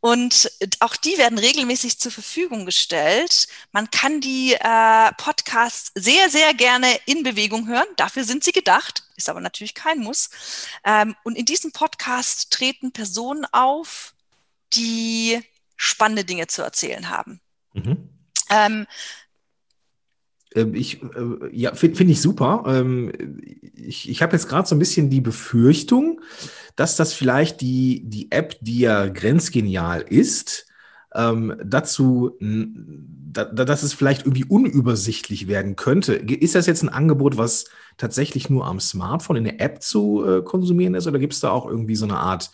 Und 0.00 0.50
auch 0.78 0.94
die 0.94 1.18
werden 1.18 1.38
regelmäßig 1.38 1.98
zur 1.98 2.12
Verfügung 2.12 2.64
gestellt. 2.64 3.48
Man 3.72 3.90
kann 3.90 4.20
die 4.20 4.54
äh, 4.54 5.12
Podcasts 5.16 5.90
sehr, 5.94 6.30
sehr 6.30 6.54
gerne 6.54 6.86
in 7.06 7.22
Bewegung 7.24 7.66
hören. 7.66 7.86
Dafür 7.96 8.24
sind 8.24 8.44
sie 8.44 8.52
gedacht, 8.52 9.02
ist 9.16 9.28
aber 9.28 9.40
natürlich 9.40 9.74
kein 9.74 9.98
Muss. 9.98 10.30
Ähm, 10.84 11.16
und 11.24 11.36
in 11.36 11.44
diesem 11.44 11.72
Podcast 11.72 12.52
treten 12.52 12.92
Personen 12.92 13.46
auf, 13.50 14.14
die 14.74 15.42
spannende 15.76 16.24
Dinge 16.24 16.46
zu 16.46 16.62
erzählen 16.62 17.08
haben. 17.08 17.40
Mhm. 17.72 18.08
Ähm, 18.50 18.86
ich, 20.62 21.02
äh, 21.02 21.08
ja, 21.52 21.74
finde 21.74 21.96
find 21.96 22.10
ich 22.10 22.20
super. 22.20 22.64
Ähm, 22.66 23.12
ich 23.74 24.08
ich 24.08 24.22
habe 24.22 24.32
jetzt 24.32 24.48
gerade 24.48 24.66
so 24.68 24.74
ein 24.74 24.78
bisschen 24.78 25.10
die 25.10 25.20
Befürchtung, 25.20 26.20
dass 26.76 26.96
das 26.96 27.12
vielleicht 27.12 27.60
die, 27.60 28.02
die 28.04 28.30
App, 28.32 28.56
die 28.60 28.80
ja 28.80 29.06
grenzgenial 29.08 30.02
ist, 30.02 30.66
ähm, 31.14 31.56
dazu, 31.64 32.36
da, 32.40 33.44
dass 33.44 33.82
es 33.82 33.94
vielleicht 33.94 34.22
irgendwie 34.26 34.44
unübersichtlich 34.44 35.48
werden 35.48 35.76
könnte. 35.76 36.14
Ist 36.14 36.54
das 36.54 36.66
jetzt 36.66 36.82
ein 36.82 36.88
Angebot, 36.88 37.38
was 37.38 37.66
tatsächlich 37.96 38.50
nur 38.50 38.66
am 38.66 38.80
Smartphone 38.80 39.36
in 39.36 39.44
der 39.44 39.60
App 39.60 39.82
zu 39.82 40.24
äh, 40.26 40.42
konsumieren 40.42 40.94
ist, 40.94 41.06
oder 41.06 41.18
gibt 41.18 41.32
es 41.32 41.40
da 41.40 41.50
auch 41.50 41.66
irgendwie 41.66 41.96
so 41.96 42.04
eine 42.04 42.18
Art 42.18 42.50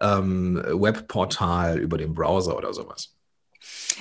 ähm, 0.00 0.56
Webportal 0.56 1.78
über 1.78 1.98
den 1.98 2.14
Browser 2.14 2.56
oder 2.56 2.72
sowas? 2.72 3.19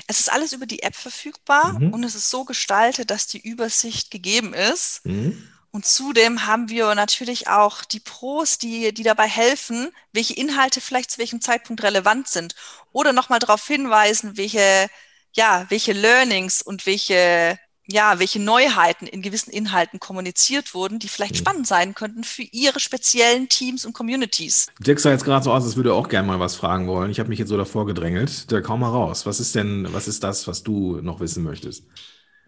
Es 0.08 0.20
ist 0.20 0.32
alles 0.32 0.54
über 0.54 0.66
die 0.66 0.84
App 0.84 0.96
verfügbar 0.96 1.80
mhm. 1.80 1.94
und 1.94 2.04
es 2.04 2.16
ist 2.16 2.30
so 2.30 2.46
gestaltet, 2.46 3.12
dass 3.12 3.28
die 3.28 3.40
Übersicht 3.40 4.12
gegeben 4.12 4.54
ist. 4.54 5.06
Mhm. 5.06 5.48
Und 5.72 5.86
zudem 5.86 6.48
haben 6.48 6.70
wir 6.70 6.96
natürlich 6.96 7.48
auch 7.48 7.86
die 7.86 8.00
Pros, 8.00 8.58
die, 8.58 8.92
die 8.94 9.04
dabei 9.04 9.28
helfen, 9.28 9.92
welche 10.12 10.34
Inhalte 10.34 10.82
vielleicht 10.82 11.12
zu 11.12 11.20
welchem 11.20 11.42
Zeitpunkt 11.42 11.84
relevant 11.84 12.28
sind. 12.28 12.56
Oder 12.92 13.14
nochmal 13.14 13.40
darauf 13.40 13.66
hinweisen, 13.68 14.36
welche, 14.36 14.90
ja, 15.34 15.68
welche 15.70 15.94
Learnings 15.94 16.64
und 16.64 16.88
welche 16.88 17.60
ja, 17.92 18.20
welche 18.20 18.40
Neuheiten 18.40 19.08
in 19.08 19.22
gewissen 19.22 19.52
Inhalten 19.52 20.00
kommuniziert 20.00 20.74
wurden, 20.74 21.00
die 21.00 21.08
vielleicht 21.08 21.34
mhm. 21.34 21.40
spannend 21.40 21.68
sein 21.68 21.96
könnten 21.96 22.24
für 22.24 22.44
ihre 22.44 22.80
speziellen 22.80 23.50
Teams 23.50 23.86
und 23.86 23.94
Communities. 23.94 24.68
Jack 24.84 25.00
sah 25.00 25.12
jetzt 25.12 25.26
gerade 25.26 25.44
so 25.44 25.52
aus, 25.52 25.64
als 25.64 25.76
würde 25.76 25.90
er 25.90 25.96
auch 25.96 26.08
gerne 26.08 26.28
mal 26.28 26.40
was 26.40 26.56
fragen 26.56 26.88
wollen. 26.88 27.10
Ich 27.10 27.20
habe 27.20 27.30
mich 27.30 27.40
jetzt 27.40 27.50
so 27.50 27.58
davor 27.58 27.86
gedrängelt. 27.86 28.52
Da 28.52 28.62
kaum 28.62 28.82
mal 28.82 28.90
raus. 28.90 29.26
Was 29.26 29.40
ist 29.40 29.56
denn, 29.56 29.88
was 29.92 30.08
ist 30.08 30.24
das, 30.24 30.48
was 30.48 30.64
du 30.64 31.00
noch 31.02 31.20
wissen 31.20 31.44
möchtest? 31.44 31.84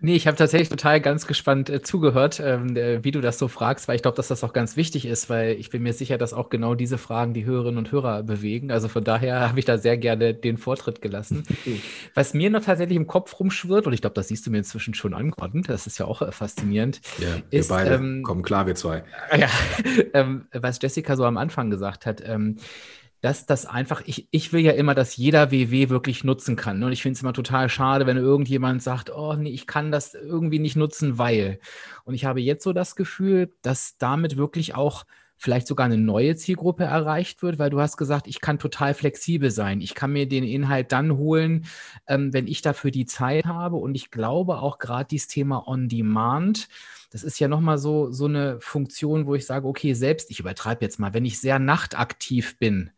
Nee, 0.03 0.15
ich 0.15 0.25
habe 0.25 0.36
tatsächlich 0.36 0.70
total 0.70 1.00
ganz 1.00 1.27
gespannt 1.27 1.70
äh, 1.70 1.84
zugehört, 1.84 2.41
ähm, 2.43 2.75
äh, 2.75 3.03
wie 3.03 3.12
du 3.12 3.22
das 3.22 3.38
so 3.38 3.48
fragst, 3.48 3.88
weil 3.88 3.96
ich 3.96 4.01
glaube, 4.01 4.17
dass 4.17 4.29
das 4.29 4.43
auch 4.43 4.51
ganz 4.51 4.75
wichtig 4.75 5.05
ist, 5.05 5.29
weil 5.29 5.53
ich 5.53 5.70
bin 5.70 5.84
mir 5.84 5.93
sicher, 5.93 6.17
dass 6.17 6.34
auch 6.34 6.50
genau 6.50 6.74
diese 6.74 6.98
Fragen 6.98 7.36
die 7.36 7.46
Hörerinnen 7.46 7.77
und 7.77 7.91
Hörer 7.91 8.24
bewegen. 8.24 8.72
Also 8.72 8.88
von 8.88 9.03
daher 9.03 9.41
habe 9.50 9.60
ich 9.60 9.65
da 9.65 9.77
sehr 9.77 9.98
gerne 9.98 10.34
den 10.34 10.58
Vortritt 10.58 11.03
gelassen. 11.03 11.43
Was 12.15 12.34
mir 12.34 12.50
noch 12.50 12.63
tatsächlich 12.63 12.98
im 12.98 13.05
Kopf 13.05 13.39
rumschwirrt, 13.39 13.86
und 13.86 13.93
ich 13.93 14.01
glaube, 14.01 14.15
das 14.15 14.29
siehst 14.29 14.46
du 14.48 14.51
mir 14.51 14.58
inzwischen 14.58 14.96
schon 14.96 15.13
angeordnet, 15.13 15.70
das 15.70 15.86
ist 15.86 16.00
ja 16.00 16.05
auch 16.05 16.24
äh, 16.24 16.31
faszinierend. 16.31 17.00
Ja, 17.20 17.27
wir 17.51 17.60
ist, 17.60 17.70
beide 17.70 17.93
ähm, 17.93 18.24
kommen 18.24 18.41
klar, 18.41 18.65
wir 18.65 18.75
zwei. 18.75 19.03
Ja, 19.38 19.50
ähm, 20.13 20.46
was 20.51 20.79
Jessica 20.81 21.15
so 21.15 21.25
am 21.25 21.38
Anfang 21.38 21.70
gesagt 21.70 22.08
hat. 22.08 22.24
Ähm, 22.25 22.58
dass 23.22 23.46
das 23.46 23.68
einfach, 23.68 24.01
ich, 24.06 24.28
ich 24.32 24.51
will 24.51 24.62
ja 24.62 24.72
immer, 24.72 24.96
dass 24.96 25.16
jeder 25.16 25.51
WW 25.51 25.90
wirklich 25.90 26.24
nutzen 26.24 26.56
kann. 26.56 26.80
Ne? 26.80 26.88
Und 26.88 26.92
ich 26.92 27.04
finde 27.04 27.16
es 27.16 27.22
immer 27.22 27.34
total 27.34 27.70
schade, 27.70 28.08
wenn 28.08 28.18
irgendjemand 28.18 28.82
sagt, 28.82 29.12
oh 29.16 29.36
nee, 29.36 29.51
ich 29.51 29.68
kann 29.68 29.92
das 29.92 30.16
irgendwie 30.16 30.60
nicht 30.60 30.75
nutzen, 30.75 31.20
weil. 31.20 31.60
Und 32.04 32.16
ich 32.16 32.25
habe 32.25 32.42
jetzt 32.42 32.63
so 32.63 32.74
das 32.74 32.96
Gefühl, 32.96 33.54
dass 33.62 33.98
damit 33.98 34.38
wirklich 34.38 34.74
auch 34.74 35.06
vielleicht 35.38 35.68
sogar 35.68 35.88
eine 35.88 35.98
neue 35.98 36.36
Zielgruppe 36.36 36.84
erreicht 36.84 37.42
wird, 37.42 37.58
weil 37.58 37.72
du 37.72 37.80
hast 37.80 37.98
gesagt, 37.98 38.28
ich 38.28 38.42
kann 38.42 38.60
total 38.60 38.94
flexibel 38.94 39.50
sein. 39.50 39.82
Ich 39.82 39.96
kann 39.96 40.13
mir 40.13 40.28
den 40.28 40.44
Inhalt 40.44 40.92
dann 40.92 41.18
holen, 41.18 41.66
ähm, 42.08 42.32
wenn 42.32 42.48
ich 42.48 42.62
dafür 42.62 42.92
die 42.92 43.08
Zeit 43.08 43.46
habe. 43.46 43.78
Und 43.78 43.96
ich 43.96 44.12
glaube 44.12 44.60
auch 44.60 44.78
gerade 44.78 45.08
dieses 45.08 45.28
Thema 45.28 45.68
On-Demand, 45.68 46.68
das 47.12 47.24
ist 47.24 47.39
ja 47.39 47.48
nochmal 47.48 47.77
so, 47.77 48.12
so 48.12 48.25
eine 48.25 48.60
Funktion, 48.62 49.27
wo 49.27 49.36
ich 49.36 49.46
sage, 49.46 49.68
okay, 49.68 49.94
selbst, 49.94 50.32
ich 50.32 50.39
übertreibe 50.39 50.84
jetzt 50.84 51.00
mal, 51.00 51.13
wenn 51.13 51.25
ich 51.25 51.39
sehr 51.39 51.60
nachtaktiv 51.60 52.58
bin, 52.58 52.91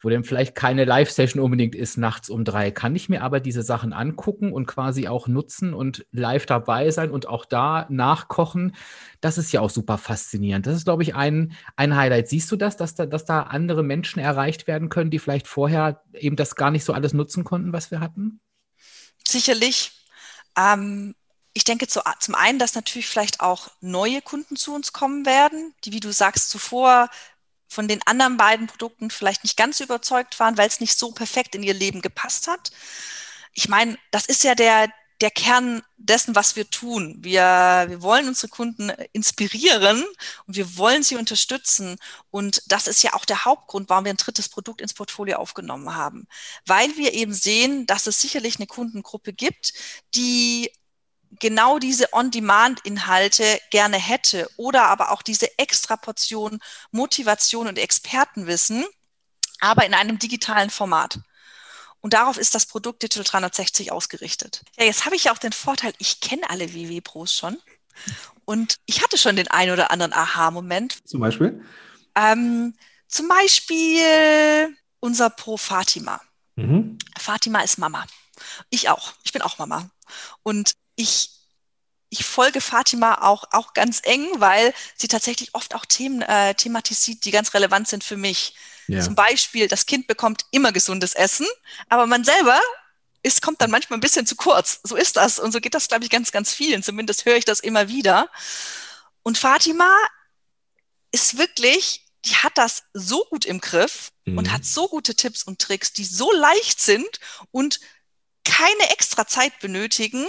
wo 0.00 0.08
dann 0.08 0.24
vielleicht 0.24 0.54
keine 0.54 0.86
Live-Session 0.86 1.42
unbedingt 1.42 1.74
ist 1.74 1.98
nachts 1.98 2.30
um 2.30 2.44
drei, 2.44 2.70
kann 2.70 2.96
ich 2.96 3.10
mir 3.10 3.22
aber 3.22 3.38
diese 3.38 3.62
Sachen 3.62 3.92
angucken 3.92 4.50
und 4.50 4.66
quasi 4.66 5.08
auch 5.08 5.28
nutzen 5.28 5.74
und 5.74 6.06
live 6.10 6.46
dabei 6.46 6.90
sein 6.90 7.10
und 7.10 7.28
auch 7.28 7.44
da 7.44 7.86
nachkochen. 7.90 8.74
Das 9.20 9.36
ist 9.36 9.52
ja 9.52 9.60
auch 9.60 9.68
super 9.68 9.98
faszinierend. 9.98 10.66
Das 10.66 10.74
ist, 10.74 10.84
glaube 10.84 11.02
ich, 11.02 11.14
ein, 11.14 11.52
ein 11.76 11.96
Highlight. 11.96 12.28
Siehst 12.28 12.50
du 12.50 12.56
das, 12.56 12.78
dass 12.78 12.94
da, 12.94 13.04
dass 13.04 13.26
da 13.26 13.42
andere 13.42 13.82
Menschen 13.82 14.20
erreicht 14.20 14.66
werden 14.66 14.88
können, 14.88 15.10
die 15.10 15.18
vielleicht 15.18 15.46
vorher 15.46 16.02
eben 16.14 16.36
das 16.36 16.56
gar 16.56 16.70
nicht 16.70 16.84
so 16.84 16.94
alles 16.94 17.12
nutzen 17.12 17.44
konnten, 17.44 17.74
was 17.74 17.90
wir 17.90 18.00
hatten? 18.00 18.40
Sicherlich. 19.28 19.92
Ähm, 20.58 21.14
ich 21.52 21.64
denke 21.64 21.88
zu, 21.88 22.00
zum 22.20 22.34
einen, 22.34 22.58
dass 22.58 22.74
natürlich 22.74 23.08
vielleicht 23.08 23.40
auch 23.40 23.68
neue 23.80 24.22
Kunden 24.22 24.56
zu 24.56 24.74
uns 24.74 24.92
kommen 24.92 25.26
werden, 25.26 25.74
die, 25.84 25.92
wie 25.92 26.00
du 26.00 26.12
sagst, 26.12 26.50
zuvor 26.50 27.10
von 27.68 27.88
den 27.88 28.00
anderen 28.06 28.36
beiden 28.36 28.66
Produkten 28.66 29.10
vielleicht 29.10 29.44
nicht 29.44 29.56
ganz 29.56 29.80
überzeugt 29.80 30.38
waren, 30.40 30.58
weil 30.58 30.68
es 30.68 30.80
nicht 30.80 30.98
so 30.98 31.12
perfekt 31.12 31.54
in 31.54 31.62
ihr 31.62 31.74
Leben 31.74 32.02
gepasst 32.02 32.48
hat. 32.48 32.70
Ich 33.52 33.68
meine, 33.68 33.96
das 34.10 34.26
ist 34.26 34.44
ja 34.44 34.54
der, 34.54 34.88
der 35.20 35.30
Kern 35.30 35.82
dessen, 35.96 36.34
was 36.34 36.56
wir 36.56 36.68
tun. 36.70 37.16
Wir, 37.20 37.84
wir 37.88 38.02
wollen 38.02 38.26
unsere 38.26 38.48
Kunden 38.48 38.90
inspirieren 39.12 40.04
und 40.46 40.56
wir 40.56 40.76
wollen 40.78 41.02
sie 41.02 41.16
unterstützen. 41.16 41.96
Und 42.30 42.62
das 42.66 42.86
ist 42.86 43.02
ja 43.02 43.12
auch 43.14 43.24
der 43.24 43.44
Hauptgrund, 43.44 43.88
warum 43.88 44.04
wir 44.04 44.12
ein 44.12 44.16
drittes 44.16 44.48
Produkt 44.48 44.80
ins 44.80 44.94
Portfolio 44.94 45.36
aufgenommen 45.36 45.94
haben. 45.94 46.26
Weil 46.66 46.96
wir 46.96 47.12
eben 47.12 47.34
sehen, 47.34 47.86
dass 47.86 48.06
es 48.06 48.20
sicherlich 48.20 48.56
eine 48.56 48.66
Kundengruppe 48.66 49.32
gibt, 49.32 49.74
die 50.14 50.72
genau 51.38 51.78
diese 51.78 52.12
On-Demand-Inhalte 52.12 53.60
gerne 53.70 53.98
hätte 53.98 54.48
oder 54.56 54.86
aber 54.86 55.10
auch 55.10 55.22
diese 55.22 55.58
extra 55.58 55.96
Portion 55.96 56.60
Motivation 56.90 57.68
und 57.68 57.78
Expertenwissen, 57.78 58.84
aber 59.60 59.86
in 59.86 59.94
einem 59.94 60.18
digitalen 60.18 60.70
Format. 60.70 61.20
Und 62.00 62.14
darauf 62.14 62.38
ist 62.38 62.54
das 62.54 62.66
Produkt 62.66 63.02
Digital 63.02 63.24
360 63.24 63.92
ausgerichtet. 63.92 64.62
Ja, 64.78 64.86
jetzt 64.86 65.04
habe 65.04 65.16
ich 65.16 65.24
ja 65.24 65.32
auch 65.32 65.38
den 65.38 65.52
Vorteil, 65.52 65.92
ich 65.98 66.20
kenne 66.20 66.48
alle 66.48 66.72
WW-Pros 66.72 67.34
schon. 67.34 67.58
Und 68.46 68.76
ich 68.86 69.02
hatte 69.02 69.18
schon 69.18 69.36
den 69.36 69.48
einen 69.48 69.72
oder 69.72 69.90
anderen 69.90 70.12
Aha-Moment. 70.12 71.06
Zum 71.06 71.20
Beispiel? 71.20 71.62
Ähm, 72.14 72.74
zum 73.06 73.28
Beispiel 73.28 74.74
unser 75.00 75.30
Pro 75.30 75.56
Fatima. 75.56 76.20
Mhm. 76.56 76.98
Fatima 77.18 77.60
ist 77.60 77.78
Mama. 77.78 78.06
Ich 78.70 78.88
auch. 78.88 79.12
Ich 79.22 79.32
bin 79.32 79.42
auch 79.42 79.58
Mama. 79.58 79.90
Und 80.42 80.72
ich, 81.00 81.30
ich 82.10 82.24
folge 82.24 82.60
Fatima 82.60 83.22
auch, 83.22 83.44
auch 83.52 83.72
ganz 83.72 84.00
eng, 84.04 84.28
weil 84.36 84.74
sie 84.96 85.08
tatsächlich 85.08 85.54
oft 85.54 85.74
auch 85.74 85.86
Themen 85.86 86.22
äh, 86.22 86.54
thematisiert, 86.54 87.24
die 87.24 87.30
ganz 87.30 87.54
relevant 87.54 87.88
sind 87.88 88.04
für 88.04 88.16
mich. 88.16 88.54
Ja. 88.86 89.00
Zum 89.00 89.14
Beispiel, 89.14 89.68
das 89.68 89.86
Kind 89.86 90.06
bekommt 90.06 90.44
immer 90.50 90.72
gesundes 90.72 91.14
Essen, 91.14 91.46
aber 91.88 92.06
man 92.06 92.24
selber 92.24 92.60
ist, 93.22 93.42
kommt 93.42 93.60
dann 93.60 93.70
manchmal 93.70 93.98
ein 93.98 94.02
bisschen 94.02 94.26
zu 94.26 94.34
kurz. 94.34 94.80
So 94.82 94.96
ist 94.96 95.16
das. 95.16 95.38
Und 95.38 95.52
so 95.52 95.60
geht 95.60 95.74
das, 95.74 95.88
glaube 95.88 96.04
ich, 96.04 96.10
ganz, 96.10 96.32
ganz 96.32 96.52
vielen. 96.52 96.82
Zumindest 96.82 97.24
höre 97.26 97.36
ich 97.36 97.44
das 97.44 97.60
immer 97.60 97.88
wieder. 97.88 98.30
Und 99.22 99.36
Fatima 99.36 99.94
ist 101.12 101.36
wirklich, 101.36 102.06
die 102.24 102.34
hat 102.36 102.56
das 102.56 102.84
so 102.94 103.24
gut 103.30 103.44
im 103.44 103.60
Griff 103.60 104.10
mhm. 104.24 104.38
und 104.38 104.52
hat 104.52 104.64
so 104.64 104.88
gute 104.88 105.14
Tipps 105.14 105.42
und 105.42 105.58
Tricks, 105.60 105.92
die 105.92 106.04
so 106.04 106.32
leicht 106.32 106.80
sind 106.80 107.20
und 107.50 107.80
keine 108.44 108.90
extra 108.90 109.26
Zeit 109.26 109.58
benötigen 109.60 110.26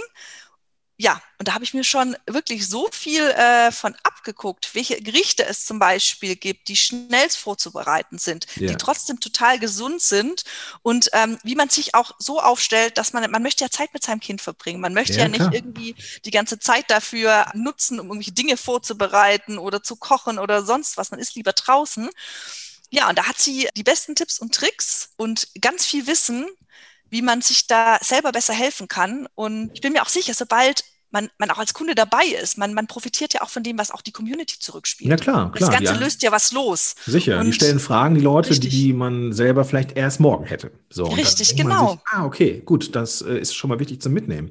ja, 1.02 1.20
und 1.38 1.48
da 1.48 1.54
habe 1.54 1.64
ich 1.64 1.74
mir 1.74 1.82
schon 1.82 2.16
wirklich 2.28 2.68
so 2.68 2.88
viel 2.92 3.22
äh, 3.22 3.72
von 3.72 3.96
abgeguckt, 4.04 4.72
welche 4.76 5.02
Gerichte 5.02 5.44
es 5.44 5.66
zum 5.66 5.80
Beispiel 5.80 6.36
gibt, 6.36 6.68
die 6.68 6.76
schnellst 6.76 7.38
vorzubereiten 7.38 8.18
sind, 8.18 8.46
ja. 8.54 8.68
die 8.68 8.76
trotzdem 8.76 9.18
total 9.18 9.58
gesund 9.58 10.00
sind 10.00 10.44
und 10.82 11.10
ähm, 11.12 11.38
wie 11.42 11.56
man 11.56 11.68
sich 11.70 11.96
auch 11.96 12.12
so 12.20 12.40
aufstellt, 12.40 12.98
dass 12.98 13.12
man, 13.12 13.28
man 13.32 13.42
möchte 13.42 13.64
ja 13.64 13.70
Zeit 13.70 13.92
mit 13.92 14.04
seinem 14.04 14.20
Kind 14.20 14.40
verbringen. 14.40 14.80
Man 14.80 14.94
möchte 14.94 15.14
ja, 15.14 15.22
ja 15.22 15.28
nicht 15.28 15.52
irgendwie 15.52 15.96
die 16.24 16.30
ganze 16.30 16.60
Zeit 16.60 16.88
dafür 16.88 17.46
nutzen, 17.54 17.98
um 17.98 18.06
irgendwelche 18.06 18.30
Dinge 18.30 18.56
vorzubereiten 18.56 19.58
oder 19.58 19.82
zu 19.82 19.96
kochen 19.96 20.38
oder 20.38 20.62
sonst 20.62 20.98
was. 20.98 21.10
Man 21.10 21.18
ist 21.18 21.34
lieber 21.34 21.52
draußen. 21.52 22.10
Ja, 22.90 23.08
und 23.08 23.18
da 23.18 23.26
hat 23.26 23.40
sie 23.40 23.68
die 23.76 23.82
besten 23.82 24.14
Tipps 24.14 24.38
und 24.38 24.54
Tricks 24.54 25.10
und 25.16 25.48
ganz 25.60 25.84
viel 25.84 26.06
Wissen, 26.06 26.46
wie 27.12 27.22
man 27.22 27.42
sich 27.42 27.66
da 27.66 27.98
selber 28.00 28.32
besser 28.32 28.54
helfen 28.54 28.88
kann. 28.88 29.28
Und 29.34 29.70
ich 29.74 29.82
bin 29.82 29.92
mir 29.92 30.02
auch 30.02 30.08
sicher, 30.08 30.32
sobald 30.32 30.82
man, 31.10 31.28
man 31.38 31.50
auch 31.50 31.58
als 31.58 31.74
Kunde 31.74 31.94
dabei 31.94 32.24
ist. 32.42 32.56
Man, 32.56 32.72
man 32.72 32.86
profitiert 32.86 33.34
ja 33.34 33.42
auch 33.42 33.50
von 33.50 33.62
dem, 33.62 33.78
was 33.78 33.90
auch 33.90 34.00
die 34.00 34.12
Community 34.12 34.58
zurückspielt. 34.58 35.10
Ja, 35.10 35.16
klar, 35.16 35.52
klar. 35.52 35.70
Das 35.70 35.78
Ganze 35.78 35.92
ja. 35.92 36.00
löst 36.00 36.22
ja 36.22 36.32
was 36.32 36.52
los. 36.52 36.94
Sicher, 37.04 37.38
und 37.38 37.44
die 37.44 37.52
stellen 37.52 37.80
Fragen, 37.80 38.14
die 38.14 38.22
Leute, 38.22 38.48
richtig. 38.48 38.70
die 38.70 38.94
man 38.94 39.34
selber 39.34 39.66
vielleicht 39.66 39.94
erst 39.94 40.20
morgen 40.20 40.46
hätte. 40.46 40.72
So, 40.88 41.04
richtig, 41.04 41.54
genau. 41.54 41.90
Sich, 41.90 42.00
ah, 42.12 42.24
okay, 42.24 42.62
gut, 42.64 42.96
das 42.96 43.20
äh, 43.20 43.38
ist 43.38 43.54
schon 43.54 43.68
mal 43.68 43.78
wichtig 43.78 44.00
zum 44.00 44.14
Mitnehmen. 44.14 44.50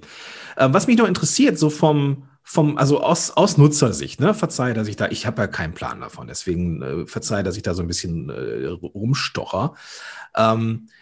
Äh, 0.55 0.69
was 0.71 0.85
mich 0.85 0.97
noch 0.97 1.07
interessiert, 1.07 1.57
so 1.57 1.71
vom, 1.71 2.27
vom, 2.43 2.77
also 2.77 3.01
aus, 3.01 3.31
aus 3.31 3.57
Nutzersicht, 3.57 4.19
ne, 4.19 4.35
verzeih, 4.35 4.73
dass 4.73 4.87
ich 4.87 4.97
da, 4.97 5.07
ich 5.07 5.25
habe 5.25 5.41
ja 5.41 5.47
keinen 5.47 5.73
Plan 5.73 5.99
davon, 5.99 6.27
deswegen 6.27 6.83
äh, 6.83 7.07
verzeih, 7.07 7.41
dass 7.41 7.57
ich 7.57 7.63
da 7.63 7.73
so 7.73 7.81
ein 7.81 7.87
bisschen 7.87 8.29
äh, 8.29 8.67
rumstocher. 8.67 9.73
Ähm, 10.35 10.87
äh, 10.87 11.00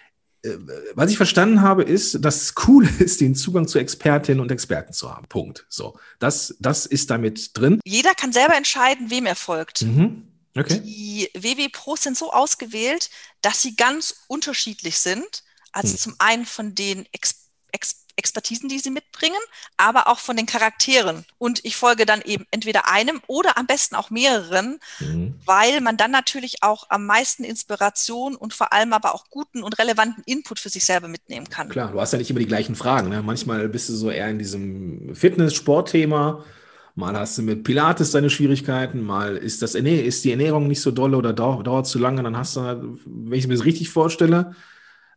was 0.94 1.12
ich 1.12 1.18
verstanden 1.18 1.62
habe, 1.62 1.84
ist, 1.84 2.24
dass 2.24 2.42
es 2.42 2.54
cool 2.68 2.88
ist, 3.00 3.22
den 3.22 3.36
Zugang 3.36 3.68
zu 3.68 3.80
Expertinnen 3.80 4.40
und 4.40 4.52
Experten 4.52 4.94
zu 4.94 5.14
haben. 5.14 5.28
Punkt. 5.28 5.66
So, 5.70 6.00
das, 6.20 6.56
das 6.60 6.86
ist 6.86 7.10
damit 7.10 7.58
drin. 7.58 7.80
Jeder 7.86 8.14
kann 8.16 8.32
selber 8.32 8.56
entscheiden, 8.56 9.10
wem 9.10 9.26
er 9.26 9.36
folgt. 9.36 9.82
Mhm. 9.82 10.28
Okay. 10.58 10.80
Die 10.80 11.30
WW 11.36 11.70
Pros 11.70 12.04
sind 12.04 12.18
so 12.18 12.32
ausgewählt, 12.32 13.10
dass 13.42 13.62
sie 13.62 13.76
ganz 13.76 14.24
unterschiedlich 14.28 14.98
sind. 14.98 15.44
Also 15.72 15.92
hm. 15.92 15.98
zum 15.98 16.16
einen 16.18 16.46
von 16.46 16.74
den 16.74 17.06
Ex 17.12 17.50
Ex 17.72 18.06
Expertisen, 18.20 18.70
die 18.70 18.78
sie 18.80 18.92
mitbringen, 18.92 19.40
aber 19.78 20.08
auch 20.08 20.20
von 20.20 20.38
den 20.38 20.46
Charakteren. 20.46 21.26
Und 21.38 21.66
ich 21.66 21.76
folge 21.76 22.06
dann 22.06 22.22
eben 22.22 22.46
entweder 22.52 22.88
einem 22.88 23.22
oder 23.28 23.58
am 23.58 23.66
besten 23.66 23.96
auch 23.96 24.12
mehreren, 24.12 24.80
mhm. 25.00 25.34
weil 25.46 25.82
man 25.82 25.98
dann 25.98 26.12
natürlich 26.12 26.62
auch 26.62 26.86
am 26.90 27.06
meisten 27.06 27.44
Inspiration 27.44 28.36
und 28.36 28.54
vor 28.54 28.74
allem 28.74 28.94
aber 28.94 29.16
auch 29.16 29.26
guten 29.30 29.64
und 29.64 29.80
relevanten 29.80 30.24
Input 30.26 30.60
für 30.60 30.70
sich 30.70 30.86
selber 30.86 31.08
mitnehmen 31.08 31.50
kann. 31.50 31.70
Klar, 31.70 31.92
du 31.92 32.00
hast 32.00 32.14
ja 32.14 32.20
nicht 32.20 32.30
immer 32.30 32.40
die 32.40 32.46
gleichen 32.46 32.76
Fragen. 32.76 33.10
Ne? 33.10 33.24
Manchmal 33.24 33.68
bist 33.70 33.90
du 33.90 33.96
so 33.96 34.12
eher 34.12 34.30
in 34.30 34.38
diesem 34.38 35.16
Fitness-Sport-Thema. 35.16 36.44
Mal 36.96 37.18
hast 37.18 37.38
du 37.38 37.44
mit 37.44 37.64
Pilates 37.64 38.12
deine 38.12 38.30
Schwierigkeiten, 38.30 39.02
mal 39.02 39.38
ist, 39.38 39.62
das, 39.62 39.74
ist 39.74 40.26
die 40.26 40.32
Ernährung 40.32 40.68
nicht 40.68 40.82
so 40.82 40.92
dolle 40.92 41.16
oder 41.16 41.32
dauert, 41.32 41.66
dauert 41.66 41.88
zu 41.88 41.98
lange. 41.98 42.22
Dann 42.24 42.36
hast 42.36 42.58
du, 42.58 42.98
wenn 43.06 43.40
ich 43.40 43.48
mir 43.48 43.54
das 43.56 43.64
richtig 43.64 43.90
vorstelle, 43.90 44.54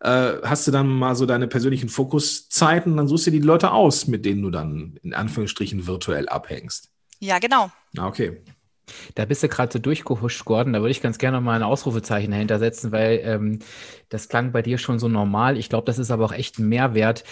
äh, 0.02 0.38
hast 0.42 0.66
du 0.66 0.72
dann 0.72 0.88
mal 0.88 1.14
so 1.14 1.26
deine 1.26 1.46
persönlichen 1.46 1.88
Fokuszeiten, 1.88 2.96
dann 2.96 3.06
suchst 3.06 3.28
du 3.28 3.30
die 3.30 3.38
Leute 3.38 3.70
aus, 3.70 4.08
mit 4.08 4.24
denen 4.24 4.42
du 4.42 4.50
dann 4.50 4.98
in 5.02 5.14
Anführungsstrichen 5.14 5.86
virtuell 5.86 6.28
abhängst. 6.28 6.90
Ja, 7.20 7.38
genau. 7.38 7.70
Ah, 7.96 8.08
okay. 8.08 8.42
Da 9.14 9.24
bist 9.24 9.44
du 9.44 9.48
gerade 9.48 9.72
so 9.72 9.78
durchgehuscht, 9.78 10.44
Gordon. 10.44 10.72
Da 10.72 10.80
würde 10.80 10.90
ich 10.90 11.00
ganz 11.00 11.18
gerne 11.18 11.40
mal 11.40 11.54
ein 11.54 11.62
Ausrufezeichen 11.62 12.32
dahinter 12.32 12.58
setzen, 12.58 12.90
weil 12.90 13.20
ähm, 13.22 13.60
das 14.08 14.28
klang 14.28 14.50
bei 14.50 14.60
dir 14.60 14.76
schon 14.76 14.98
so 14.98 15.06
normal. 15.06 15.56
Ich 15.56 15.68
glaube, 15.68 15.86
das 15.86 16.00
ist 16.00 16.10
aber 16.10 16.24
auch 16.24 16.32
echt 16.32 16.58
ein 16.58 16.68
Mehrwert. 16.68 17.22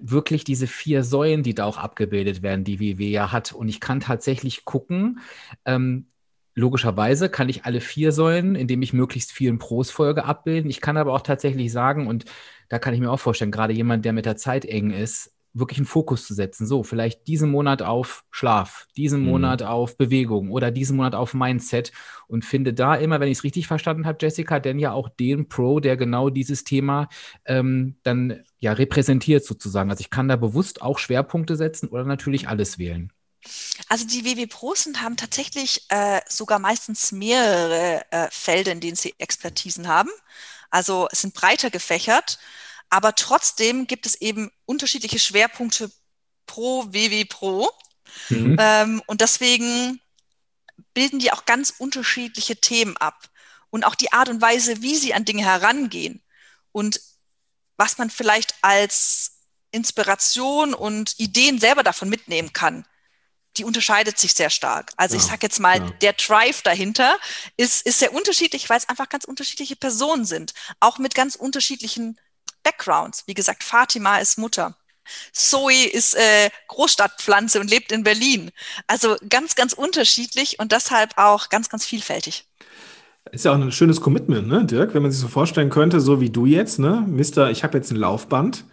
Wirklich 0.00 0.44
diese 0.44 0.66
vier 0.66 1.04
Säulen, 1.04 1.42
die 1.42 1.54
da 1.54 1.66
auch 1.66 1.76
abgebildet 1.76 2.42
werden, 2.42 2.64
die 2.64 2.80
WW 2.80 3.06
ja 3.06 3.32
hat. 3.32 3.52
Und 3.52 3.68
ich 3.68 3.80
kann 3.80 4.00
tatsächlich 4.00 4.64
gucken, 4.64 5.20
ähm, 5.66 6.06
Logischerweise 6.54 7.28
kann 7.28 7.48
ich 7.48 7.64
alle 7.64 7.80
vier 7.80 8.12
Säulen, 8.12 8.54
indem 8.54 8.82
ich 8.82 8.92
möglichst 8.92 9.32
vielen 9.32 9.58
Pros 9.58 9.90
folge, 9.90 10.24
abbilden. 10.24 10.70
Ich 10.70 10.80
kann 10.80 10.96
aber 10.96 11.12
auch 11.12 11.22
tatsächlich 11.22 11.72
sagen, 11.72 12.06
und 12.06 12.24
da 12.68 12.78
kann 12.78 12.94
ich 12.94 13.00
mir 13.00 13.10
auch 13.10 13.20
vorstellen, 13.20 13.50
gerade 13.50 13.72
jemand, 13.72 14.04
der 14.04 14.12
mit 14.12 14.26
der 14.26 14.36
Zeit 14.36 14.64
eng 14.64 14.90
ist, 14.90 15.34
wirklich 15.54 15.78
einen 15.78 15.86
Fokus 15.86 16.26
zu 16.26 16.34
setzen. 16.34 16.66
So, 16.66 16.82
vielleicht 16.82 17.26
diesen 17.28 17.50
Monat 17.50 17.80
auf 17.80 18.24
Schlaf, 18.30 18.86
diesen 18.96 19.22
mhm. 19.22 19.28
Monat 19.28 19.62
auf 19.62 19.96
Bewegung 19.96 20.50
oder 20.50 20.70
diesen 20.70 20.96
Monat 20.96 21.14
auf 21.14 21.32
Mindset 21.32 21.92
und 22.26 22.44
finde 22.44 22.74
da 22.74 22.96
immer, 22.96 23.20
wenn 23.20 23.28
ich 23.28 23.38
es 23.38 23.44
richtig 23.44 23.66
verstanden 23.66 24.04
habe, 24.04 24.18
Jessica, 24.20 24.58
denn 24.58 24.78
ja 24.78 24.92
auch 24.92 25.08
den 25.08 25.48
Pro, 25.48 25.80
der 25.80 25.96
genau 25.96 26.28
dieses 26.28 26.64
Thema 26.64 27.08
ähm, 27.46 27.96
dann 28.02 28.42
ja 28.58 28.72
repräsentiert 28.72 29.44
sozusagen. 29.44 29.90
Also 29.90 30.00
ich 30.00 30.10
kann 30.10 30.28
da 30.28 30.36
bewusst 30.36 30.82
auch 30.82 30.98
Schwerpunkte 30.98 31.56
setzen 31.56 31.88
oder 31.88 32.04
natürlich 32.04 32.48
alles 32.48 32.78
wählen. 32.78 33.12
Also 33.88 34.06
die 34.06 34.24
WW 34.24 34.46
Pros 34.46 34.88
haben 34.96 35.16
tatsächlich 35.16 35.84
äh, 35.88 36.20
sogar 36.28 36.58
meistens 36.58 37.12
mehrere 37.12 38.04
äh, 38.10 38.28
Felder, 38.30 38.72
in 38.72 38.80
denen 38.80 38.96
sie 38.96 39.14
Expertisen 39.18 39.88
haben. 39.88 40.10
Also 40.70 41.08
es 41.12 41.20
sind 41.20 41.34
breiter 41.34 41.70
gefächert, 41.70 42.38
aber 42.90 43.14
trotzdem 43.14 43.86
gibt 43.86 44.06
es 44.06 44.14
eben 44.20 44.50
unterschiedliche 44.66 45.18
Schwerpunkte 45.18 45.90
pro 46.46 46.86
WW 46.92 47.24
Pro. 47.26 47.70
Mhm. 48.28 48.56
Ähm, 48.58 49.02
und 49.06 49.20
deswegen 49.20 50.00
bilden 50.92 51.18
die 51.18 51.32
auch 51.32 51.44
ganz 51.44 51.74
unterschiedliche 51.78 52.56
Themen 52.56 52.96
ab. 52.96 53.28
Und 53.70 53.84
auch 53.84 53.96
die 53.96 54.12
Art 54.12 54.28
und 54.28 54.40
Weise, 54.40 54.82
wie 54.82 54.96
sie 54.96 55.14
an 55.14 55.24
Dinge 55.24 55.44
herangehen 55.44 56.22
und 56.70 57.00
was 57.76 57.98
man 57.98 58.08
vielleicht 58.08 58.54
als 58.62 59.32
Inspiration 59.72 60.74
und 60.74 61.18
Ideen 61.18 61.58
selber 61.58 61.82
davon 61.82 62.08
mitnehmen 62.08 62.52
kann 62.52 62.86
die 63.56 63.64
unterscheidet 63.64 64.18
sich 64.18 64.34
sehr 64.34 64.50
stark. 64.50 64.92
Also 64.96 65.16
ja, 65.16 65.20
ich 65.20 65.26
sage 65.26 65.40
jetzt 65.42 65.60
mal, 65.60 65.78
ja. 65.78 65.90
der 66.02 66.12
Drive 66.14 66.62
dahinter 66.62 67.16
ist, 67.56 67.86
ist 67.86 67.98
sehr 67.98 68.12
unterschiedlich, 68.12 68.68
weil 68.68 68.78
es 68.78 68.88
einfach 68.88 69.08
ganz 69.08 69.24
unterschiedliche 69.24 69.76
Personen 69.76 70.24
sind, 70.24 70.54
auch 70.80 70.98
mit 70.98 71.14
ganz 71.14 71.34
unterschiedlichen 71.36 72.18
Backgrounds. 72.62 73.24
Wie 73.26 73.34
gesagt, 73.34 73.62
Fatima 73.62 74.18
ist 74.18 74.38
Mutter. 74.38 74.76
Zoe 75.32 75.84
ist 75.84 76.14
äh, 76.14 76.50
Großstadtpflanze 76.68 77.60
und 77.60 77.70
lebt 77.70 77.92
in 77.92 78.04
Berlin. 78.04 78.50
Also 78.86 79.16
ganz, 79.28 79.54
ganz 79.54 79.72
unterschiedlich 79.74 80.58
und 80.58 80.72
deshalb 80.72 81.18
auch 81.18 81.50
ganz, 81.50 81.68
ganz 81.68 81.84
vielfältig. 81.84 82.46
Ist 83.30 83.44
ja 83.44 83.52
auch 83.52 83.56
ein 83.56 83.72
schönes 83.72 84.00
Commitment, 84.00 84.48
ne, 84.48 84.64
Dirk, 84.64 84.94
wenn 84.94 85.02
man 85.02 85.10
sich 85.10 85.20
so 85.20 85.28
vorstellen 85.28 85.70
könnte, 85.70 86.00
so 86.00 86.20
wie 86.20 86.30
du 86.30 86.46
jetzt, 86.46 86.78
ne, 86.78 87.04
Mister, 87.06 87.50
ich 87.50 87.64
habe 87.64 87.78
jetzt 87.78 87.90
ein 87.90 87.96
Laufband 87.96 88.64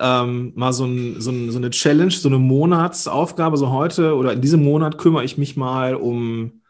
ähm, 0.00 0.52
mal 0.54 0.72
so, 0.72 0.84
ein, 0.84 1.20
so, 1.20 1.30
ein, 1.30 1.50
so, 1.50 1.58
eine 1.58 1.70
Challenge, 1.70 2.10
so 2.10 2.28
eine 2.28 2.38
Monatsaufgabe, 2.38 3.56
so 3.56 3.70
heute 3.70 4.16
oder 4.16 4.32
in 4.32 4.40
diesem 4.40 4.64
Monat 4.64 4.98
kümmere 4.98 5.24
ich 5.24 5.38
mich 5.38 5.56
mal 5.56 5.94
um 5.94 6.62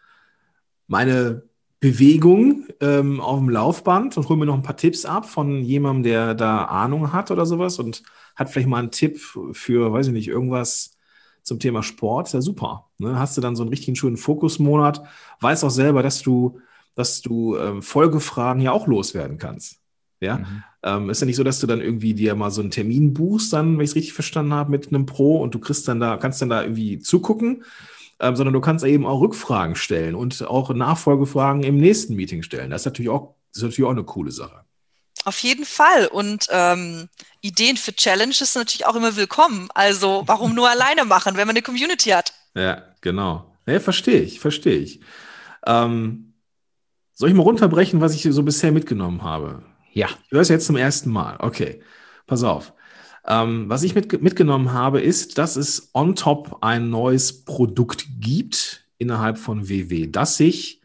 meine 0.86 1.42
Bewegung 1.80 2.66
ähm, 2.80 3.20
auf 3.20 3.38
dem 3.38 3.50
Laufband 3.50 4.16
und 4.16 4.28
hole 4.28 4.38
mir 4.38 4.46
noch 4.46 4.54
ein 4.54 4.62
paar 4.62 4.76
Tipps 4.76 5.04
ab 5.04 5.28
von 5.28 5.62
jemandem, 5.62 6.02
der 6.02 6.34
da 6.34 6.64
Ahnung 6.64 7.12
hat 7.12 7.30
oder 7.30 7.46
sowas 7.46 7.78
und 7.78 8.02
hat 8.34 8.50
vielleicht 8.50 8.68
mal 8.68 8.78
einen 8.78 8.90
Tipp 8.90 9.18
für, 9.52 9.92
weiß 9.92 10.08
ich 10.08 10.12
nicht, 10.12 10.28
irgendwas 10.28 10.96
zum 11.42 11.58
Thema 11.60 11.82
Sport, 11.82 12.28
ist 12.28 12.34
ja 12.34 12.40
super. 12.40 12.90
Ne? 12.98 13.18
Hast 13.18 13.36
du 13.36 13.40
dann 13.40 13.56
so 13.56 13.62
einen 13.62 13.70
richtigen 13.70 13.96
schönen 13.96 14.16
Fokusmonat, 14.16 15.02
weißt 15.40 15.64
auch 15.64 15.70
selber, 15.70 16.02
dass 16.02 16.22
du, 16.22 16.60
dass 16.94 17.22
du 17.22 17.56
ähm, 17.56 17.82
Folgefragen 17.82 18.60
ja 18.60 18.72
auch 18.72 18.86
loswerden 18.86 19.38
kannst. 19.38 19.80
Ja, 20.20 20.38
mhm. 20.38 20.64
ähm, 20.82 21.10
ist 21.10 21.20
ja 21.20 21.26
nicht 21.26 21.36
so, 21.36 21.44
dass 21.44 21.60
du 21.60 21.66
dann 21.66 21.80
irgendwie 21.80 22.14
dir 22.14 22.34
mal 22.34 22.50
so 22.50 22.60
einen 22.60 22.70
Termin 22.70 23.14
buchst, 23.14 23.52
dann, 23.52 23.78
wenn 23.78 23.84
ich 23.84 23.90
es 23.90 23.96
richtig 23.96 24.14
verstanden 24.14 24.52
habe, 24.52 24.70
mit 24.70 24.88
einem 24.88 25.06
Pro 25.06 25.40
und 25.40 25.54
du 25.54 25.60
kriegst 25.60 25.86
dann 25.86 26.00
da, 26.00 26.16
kannst 26.16 26.42
dann 26.42 26.48
da 26.48 26.62
irgendwie 26.62 26.98
zugucken, 26.98 27.64
ähm, 28.20 28.34
sondern 28.34 28.54
du 28.54 28.60
kannst 28.60 28.84
eben 28.84 29.06
auch 29.06 29.20
Rückfragen 29.20 29.76
stellen 29.76 30.14
und 30.14 30.44
auch 30.46 30.74
Nachfolgefragen 30.74 31.62
im 31.62 31.78
nächsten 31.78 32.16
Meeting 32.16 32.42
stellen. 32.42 32.70
Das 32.70 32.82
ist 32.82 32.86
natürlich 32.86 33.10
auch, 33.10 33.36
ist 33.54 33.62
natürlich 33.62 33.86
auch 33.86 33.92
eine 33.92 34.04
coole 34.04 34.32
Sache. 34.32 34.64
Auf 35.24 35.38
jeden 35.40 35.64
Fall. 35.64 36.06
Und 36.06 36.48
ähm, 36.50 37.08
Ideen 37.40 37.76
für 37.76 37.94
Challenges 37.94 38.52
sind 38.52 38.62
natürlich 38.62 38.86
auch 38.86 38.96
immer 38.96 39.16
willkommen. 39.16 39.68
Also 39.74 40.22
warum 40.26 40.54
nur 40.54 40.68
alleine 40.68 41.04
machen, 41.04 41.36
wenn 41.36 41.46
man 41.46 41.54
eine 41.54 41.62
Community 41.62 42.10
hat? 42.10 42.32
Ja, 42.54 42.82
genau. 43.00 43.54
Ja, 43.66 43.78
verstehe 43.78 44.20
ich, 44.20 44.40
verstehe 44.40 44.78
ich. 44.78 45.00
Ähm, 45.66 46.34
soll 47.12 47.28
ich 47.28 47.34
mal 47.34 47.42
runterbrechen, 47.42 48.00
was 48.00 48.14
ich 48.14 48.22
so 48.22 48.42
bisher 48.42 48.72
mitgenommen 48.72 49.22
habe? 49.22 49.62
Ja. 49.98 50.06
Ich 50.26 50.30
höre 50.30 50.42
es 50.42 50.48
jetzt 50.48 50.66
zum 50.66 50.76
ersten 50.76 51.10
Mal. 51.10 51.38
Okay, 51.40 51.82
pass 52.28 52.44
auf. 52.44 52.72
Ähm, 53.26 53.68
was 53.68 53.82
ich 53.82 53.96
mit, 53.96 54.22
mitgenommen 54.22 54.72
habe, 54.72 55.00
ist, 55.00 55.38
dass 55.38 55.56
es 55.56 55.90
on 55.92 56.14
top 56.14 56.58
ein 56.60 56.88
neues 56.88 57.44
Produkt 57.44 58.06
gibt 58.20 58.86
innerhalb 58.98 59.38
von 59.38 59.68
WW, 59.68 60.06
das 60.06 60.36
sich 60.36 60.82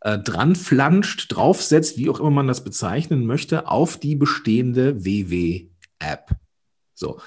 äh, 0.00 0.18
dran 0.18 0.56
flanscht, 0.56 1.26
draufsetzt, 1.28 1.98
wie 1.98 2.08
auch 2.08 2.20
immer 2.20 2.30
man 2.30 2.46
das 2.46 2.64
bezeichnen 2.64 3.26
möchte, 3.26 3.68
auf 3.68 3.98
die 3.98 4.16
bestehende 4.16 5.04
WW-App. 5.04 6.30
So. 6.94 7.20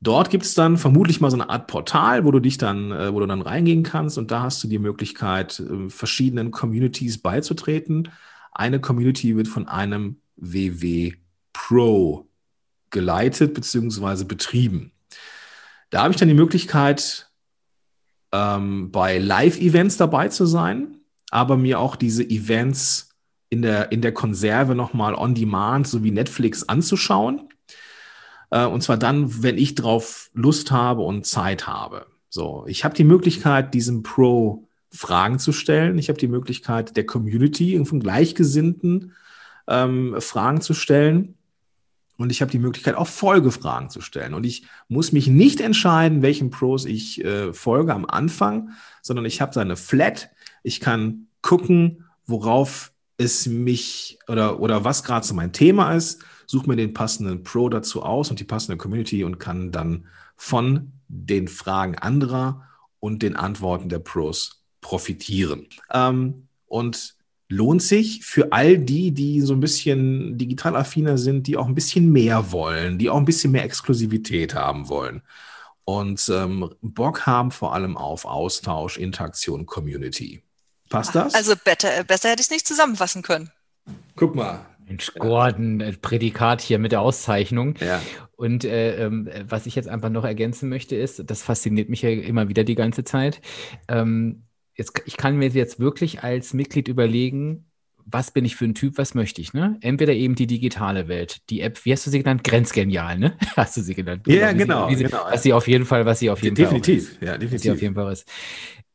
Dort 0.00 0.30
gibt 0.30 0.44
es 0.44 0.54
dann 0.54 0.78
vermutlich 0.78 1.20
mal 1.20 1.30
so 1.30 1.36
eine 1.36 1.50
Art 1.50 1.66
Portal, 1.66 2.24
wo 2.24 2.30
du 2.30 2.40
dich 2.40 2.56
dann, 2.56 2.92
äh, 2.92 3.12
wo 3.12 3.20
du 3.20 3.26
dann 3.26 3.42
reingehen 3.42 3.82
kannst 3.82 4.16
und 4.16 4.30
da 4.30 4.40
hast 4.40 4.64
du 4.64 4.68
die 4.68 4.78
Möglichkeit, 4.78 5.60
äh, 5.60 5.90
verschiedenen 5.90 6.50
Communities 6.50 7.18
beizutreten. 7.18 8.08
Eine 8.52 8.80
Community 8.80 9.36
wird 9.36 9.48
von 9.48 9.68
einem 9.68 10.22
WW 10.36 11.14
Pro 11.52 12.28
geleitet 12.90 13.54
bzw. 13.54 14.24
betrieben. 14.24 14.92
Da 15.90 16.02
habe 16.02 16.12
ich 16.12 16.18
dann 16.18 16.28
die 16.28 16.34
Möglichkeit, 16.34 17.30
ähm, 18.32 18.90
bei 18.90 19.18
Live-Events 19.18 19.96
dabei 19.96 20.28
zu 20.28 20.46
sein, 20.46 20.98
aber 21.30 21.56
mir 21.56 21.80
auch 21.80 21.96
diese 21.96 22.24
Events 22.24 23.10
in 23.48 23.62
der, 23.62 23.92
in 23.92 24.02
der 24.02 24.12
Konserve 24.12 24.74
nochmal 24.74 25.14
on 25.14 25.34
demand, 25.34 25.86
so 25.86 26.02
wie 26.02 26.10
Netflix, 26.10 26.64
anzuschauen. 26.64 27.48
Äh, 28.50 28.66
und 28.66 28.82
zwar 28.82 28.96
dann, 28.96 29.42
wenn 29.42 29.58
ich 29.58 29.74
drauf 29.74 30.30
Lust 30.34 30.70
habe 30.70 31.02
und 31.02 31.26
Zeit 31.26 31.66
habe. 31.66 32.06
So, 32.28 32.64
ich 32.66 32.84
habe 32.84 32.94
die 32.94 33.04
Möglichkeit, 33.04 33.74
diesem 33.74 34.02
Pro 34.02 34.68
Fragen 34.90 35.38
zu 35.38 35.52
stellen. 35.52 35.98
Ich 35.98 36.08
habe 36.08 36.18
die 36.18 36.28
Möglichkeit, 36.28 36.96
der 36.96 37.06
Community 37.06 37.82
von 37.84 38.00
Gleichgesinnten 38.00 39.12
ähm, 39.68 40.16
Fragen 40.20 40.60
zu 40.60 40.74
stellen. 40.74 41.34
und 42.18 42.32
ich 42.32 42.40
habe 42.40 42.50
die 42.50 42.58
Möglichkeit, 42.58 42.94
auch 42.94 43.08
Folgefragen 43.08 43.90
zu 43.90 44.00
stellen. 44.00 44.32
Und 44.32 44.46
ich 44.46 44.66
muss 44.88 45.12
mich 45.12 45.26
nicht 45.26 45.60
entscheiden, 45.60 46.22
welchen 46.22 46.50
Pros 46.50 46.86
ich 46.86 47.22
äh, 47.22 47.52
folge 47.52 47.92
am 47.92 48.06
Anfang, 48.06 48.70
sondern 49.02 49.26
ich 49.26 49.40
habe 49.40 49.52
da 49.52 49.60
eine 49.60 49.76
Flat. 49.76 50.30
Ich 50.62 50.80
kann 50.80 51.26
gucken, 51.42 52.04
worauf 52.26 52.92
es 53.18 53.46
mich 53.46 54.18
oder, 54.28 54.60
oder 54.60 54.84
was 54.84 55.04
gerade 55.04 55.26
so 55.26 55.34
mein 55.34 55.52
Thema 55.52 55.94
ist, 55.94 56.22
suche 56.46 56.68
mir 56.68 56.76
den 56.76 56.94
passenden 56.94 57.42
Pro 57.42 57.68
dazu 57.68 58.02
aus 58.02 58.30
und 58.30 58.40
die 58.40 58.44
passende 58.44 58.76
Community 58.76 59.24
und 59.24 59.38
kann 59.38 59.72
dann 59.72 60.06
von 60.36 60.92
den 61.08 61.48
Fragen 61.48 61.96
anderer 61.96 62.66
und 63.00 63.22
den 63.22 63.36
Antworten 63.36 63.88
der 63.88 63.98
Pros 63.98 64.62
profitieren. 64.80 65.66
Ähm, 65.92 66.48
und 66.66 67.15
lohnt 67.48 67.82
sich 67.82 68.24
für 68.24 68.52
all 68.52 68.78
die, 68.78 69.12
die 69.12 69.40
so 69.40 69.54
ein 69.54 69.60
bisschen 69.60 70.36
digital 70.36 70.76
affiner 70.76 71.16
sind, 71.16 71.46
die 71.46 71.56
auch 71.56 71.66
ein 71.66 71.74
bisschen 71.74 72.10
mehr 72.10 72.52
wollen, 72.52 72.98
die 72.98 73.08
auch 73.08 73.18
ein 73.18 73.24
bisschen 73.24 73.52
mehr 73.52 73.64
Exklusivität 73.64 74.54
haben 74.54 74.88
wollen 74.88 75.22
und 75.86 76.28
ähm, 76.34 76.68
Bock 76.82 77.26
haben 77.26 77.52
vor 77.52 77.72
allem 77.72 77.96
auf 77.96 78.24
Austausch, 78.24 78.98
Interaktion, 78.98 79.66
Community. 79.66 80.42
Passt 80.90 81.14
das? 81.14 81.34
Also 81.34 81.54
better, 81.64 82.02
besser 82.04 82.30
hätte 82.30 82.40
ich 82.40 82.46
es 82.46 82.50
nicht 82.50 82.66
zusammenfassen 82.66 83.22
können. 83.22 83.50
Guck 84.16 84.34
mal. 84.34 84.66
Mensch, 84.84 85.14
Gordon, 85.14 85.80
äh, 85.80 85.92
Prädikat 85.92 86.60
hier 86.60 86.80
mit 86.80 86.90
der 86.90 87.00
Auszeichnung. 87.00 87.76
Ja. 87.80 88.02
Und 88.34 88.64
äh, 88.64 89.04
ähm, 89.04 89.30
was 89.48 89.66
ich 89.66 89.76
jetzt 89.76 89.88
einfach 89.88 90.10
noch 90.10 90.24
ergänzen 90.24 90.68
möchte, 90.68 90.96
ist, 90.96 91.22
das 91.24 91.42
fasziniert 91.42 91.88
mich 91.88 92.02
ja 92.02 92.10
immer 92.10 92.48
wieder 92.48 92.64
die 92.64 92.74
ganze 92.74 93.04
Zeit. 93.04 93.40
Ähm, 93.86 94.42
jetzt, 94.76 95.02
ich 95.06 95.16
kann 95.16 95.36
mir 95.36 95.48
jetzt 95.48 95.80
wirklich 95.80 96.22
als 96.22 96.54
Mitglied 96.54 96.88
überlegen, 96.88 97.66
was 98.08 98.30
bin 98.30 98.44
ich 98.44 98.54
für 98.54 98.66
ein 98.66 98.74
Typ, 98.74 98.98
was 98.98 99.14
möchte 99.14 99.40
ich, 99.40 99.52
ne? 99.52 99.78
Entweder 99.80 100.12
eben 100.12 100.36
die 100.36 100.46
digitale 100.46 101.08
Welt, 101.08 101.38
die 101.50 101.60
App, 101.60 101.84
wie 101.84 101.92
hast 101.92 102.06
du 102.06 102.10
sie 102.10 102.18
genannt? 102.20 102.44
Grenzgenial, 102.44 103.18
ne? 103.18 103.36
Hast 103.56 103.76
du 103.76 103.80
sie 103.80 103.94
genannt? 103.94 104.22
Ja, 104.28 104.52
genau, 104.52 104.88
sie, 104.88 105.02
genau. 105.02 105.24
Was 105.28 105.42
sie 105.42 105.52
auf 105.52 105.66
jeden 105.66 105.84
Fall, 105.84 106.06
was 106.06 106.20
sie 106.20 106.30
auf 106.30 106.40
jeden 106.40 106.54
definitiv, 106.54 107.18
Fall 107.18 107.28
ja, 107.28 107.32
definitiv. 107.38 107.54
Was 107.54 107.62
sie 107.62 107.70
auf 107.72 107.82
jeden 107.82 107.94
Fall 107.96 108.12
ist. 108.12 108.28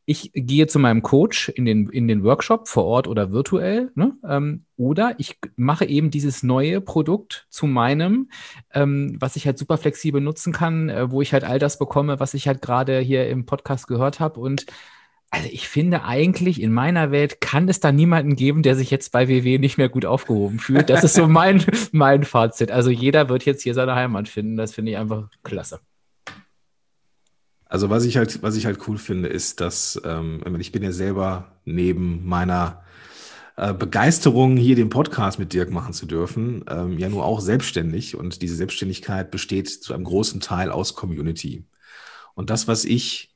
Ich 0.06 0.32
gehe 0.34 0.66
zu 0.68 0.80
meinem 0.80 1.04
Coach 1.04 1.50
in 1.50 1.66
den, 1.66 1.90
in 1.90 2.08
den 2.08 2.24
Workshop 2.24 2.68
vor 2.68 2.86
Ort 2.86 3.08
oder 3.08 3.32
virtuell, 3.32 3.92
ne? 3.96 4.14
Ähm, 4.26 4.64
oder 4.78 5.16
ich 5.18 5.38
mache 5.58 5.86
eben 5.86 6.10
dieses 6.10 6.42
neue 6.42 6.80
Produkt 6.80 7.48
zu 7.50 7.68
meinem, 7.68 8.30
ähm, 8.74 9.18
was 9.20 9.36
ich 9.36 9.46
halt 9.46 9.58
super 9.58 9.78
flexibel 9.78 10.22
nutzen 10.22 10.54
kann, 10.54 10.88
äh, 10.90 11.12
wo 11.12 11.22
ich 11.22 11.34
halt 11.34 11.44
all 11.44 11.60
das 11.60 11.78
bekomme, 11.78 12.22
was 12.22 12.34
ich 12.34 12.48
halt 12.48 12.62
gerade 12.62 13.00
hier 13.00 13.28
im 13.28 13.46
Podcast 13.46 13.88
gehört 13.88 14.22
habe 14.22 14.40
und 14.40 14.66
also 15.34 15.48
ich 15.50 15.70
finde 15.70 16.04
eigentlich 16.04 16.62
in 16.62 16.74
meiner 16.74 17.10
Welt 17.10 17.40
kann 17.40 17.70
es 17.70 17.80
da 17.80 17.94
niemanden 17.94 18.36
geben, 18.36 18.64
der 18.64 18.76
sich 18.76 18.92
jetzt 18.92 19.14
bei 19.14 19.30
WW 19.30 19.60
nicht 19.60 19.78
mehr 19.78 19.88
gut 19.88 20.06
aufgehoben 20.06 20.60
fühlt. 20.60 20.90
Das 20.90 21.06
ist 21.06 21.14
so 21.14 21.26
mein, 21.30 21.66
mein 21.94 22.26
Fazit. 22.26 22.70
Also 22.70 22.90
jeder 22.90 23.30
wird 23.30 23.46
jetzt 23.46 23.64
hier 23.64 23.74
seine 23.74 23.96
Heimat 23.96 24.28
finden. 24.28 24.58
Das 24.58 24.74
finde 24.74 24.92
ich 24.92 24.98
einfach 24.98 25.30
klasse. 25.44 25.80
Also 27.66 27.90
was 27.90 28.04
ich 28.04 28.18
halt, 28.18 28.44
was 28.44 28.58
ich 28.58 28.66
halt 28.66 28.86
cool 28.90 28.98
finde, 28.98 29.30
ist, 29.30 29.62
dass 29.62 30.00
ähm, 30.04 30.44
ich 30.60 30.74
bin 30.74 30.84
ja 30.84 30.92
selber 30.92 31.54
neben 31.64 32.28
meiner 32.28 32.84
äh, 33.56 33.74
Begeisterung, 33.74 34.58
hier 34.58 34.76
den 34.76 34.90
Podcast 34.90 35.40
mit 35.40 35.54
Dirk 35.54 35.72
machen 35.72 35.94
zu 35.94 36.06
dürfen, 36.06 36.66
ähm, 36.70 36.98
ja 36.98 37.08
nur 37.08 37.24
auch 37.24 37.40
selbstständig. 37.40 38.18
Und 38.18 38.42
diese 38.42 38.56
Selbstständigkeit 38.56 39.32
besteht 39.32 39.70
zu 39.70 39.94
einem 39.94 40.04
großen 40.04 40.42
Teil 40.42 40.72
aus 40.72 40.94
Community. 40.96 41.64
Und 42.34 42.50
das, 42.50 42.68
was 42.68 42.84
ich 42.84 43.34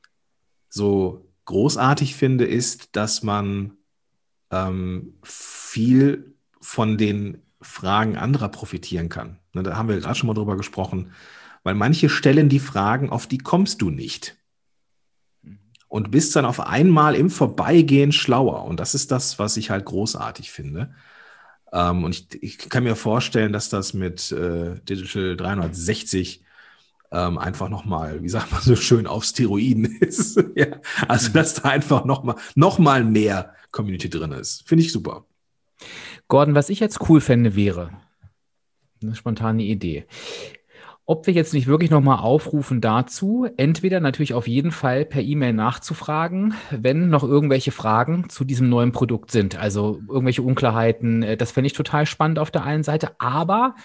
so 0.68 1.25
großartig 1.46 2.14
finde, 2.14 2.44
ist, 2.44 2.94
dass 2.94 3.22
man 3.22 3.72
ähm, 4.50 5.14
viel 5.22 6.34
von 6.60 6.98
den 6.98 7.42
Fragen 7.60 8.16
anderer 8.16 8.48
profitieren 8.48 9.08
kann. 9.08 9.38
Ne, 9.52 9.62
da 9.62 9.76
haben 9.76 9.88
wir 9.88 9.98
gerade 9.98 10.14
schon 10.14 10.26
mal 10.26 10.34
drüber 10.34 10.56
gesprochen, 10.56 11.12
weil 11.62 11.74
manche 11.74 12.08
stellen 12.08 12.48
die 12.48 12.60
Fragen, 12.60 13.10
auf 13.10 13.26
die 13.26 13.38
kommst 13.38 13.82
du 13.82 13.90
nicht. 13.90 14.36
Und 15.88 16.10
bist 16.10 16.36
dann 16.36 16.44
auf 16.44 16.60
einmal 16.60 17.14
im 17.14 17.30
Vorbeigehen 17.30 18.12
schlauer. 18.12 18.64
Und 18.64 18.80
das 18.80 18.94
ist 18.94 19.12
das, 19.12 19.38
was 19.38 19.56
ich 19.56 19.70
halt 19.70 19.84
großartig 19.84 20.50
finde. 20.50 20.94
Ähm, 21.72 22.04
und 22.04 22.14
ich, 22.14 22.42
ich, 22.42 22.58
kann 22.68 22.84
mir 22.84 22.96
vorstellen, 22.96 23.52
dass 23.52 23.68
das 23.68 23.94
mit 23.94 24.30
äh, 24.32 24.80
Digital 24.80 25.36
360 25.36 26.44
ähm, 27.12 27.38
einfach 27.38 27.68
nochmal, 27.68 28.22
wie 28.22 28.28
sagt 28.28 28.52
man 28.52 28.60
so 28.60 28.76
schön, 28.76 29.06
auf 29.06 29.24
Steroiden 29.24 29.84
ist. 30.00 30.42
ja, 30.54 30.66
also, 31.08 31.32
dass 31.32 31.54
da 31.54 31.68
einfach 31.68 32.04
nochmal 32.04 32.36
noch 32.54 32.78
mal 32.78 33.04
mehr 33.04 33.54
Community 33.70 34.08
drin 34.10 34.32
ist. 34.32 34.66
Finde 34.66 34.84
ich 34.84 34.92
super. 34.92 35.24
Gordon, 36.28 36.54
was 36.54 36.70
ich 36.70 36.80
jetzt 36.80 37.08
cool 37.08 37.20
fände, 37.20 37.54
wäre 37.54 37.90
eine 39.02 39.14
spontane 39.14 39.62
Idee. 39.62 40.06
Ob 41.08 41.28
wir 41.28 41.34
jetzt 41.34 41.54
nicht 41.54 41.68
wirklich 41.68 41.90
nochmal 41.90 42.18
aufrufen 42.18 42.80
dazu, 42.80 43.46
entweder 43.56 44.00
natürlich 44.00 44.34
auf 44.34 44.48
jeden 44.48 44.72
Fall 44.72 45.04
per 45.04 45.22
E-Mail 45.22 45.52
nachzufragen, 45.52 46.54
wenn 46.72 47.10
noch 47.10 47.22
irgendwelche 47.22 47.70
Fragen 47.70 48.28
zu 48.28 48.44
diesem 48.44 48.68
neuen 48.68 48.90
Produkt 48.90 49.30
sind. 49.30 49.56
Also 49.56 50.00
irgendwelche 50.08 50.42
Unklarheiten, 50.42 51.22
äh, 51.22 51.36
das 51.36 51.52
fände 51.52 51.66
ich 51.66 51.74
total 51.74 52.06
spannend 52.06 52.40
auf 52.40 52.50
der 52.50 52.64
einen 52.64 52.82
Seite. 52.82 53.12
Aber 53.20 53.76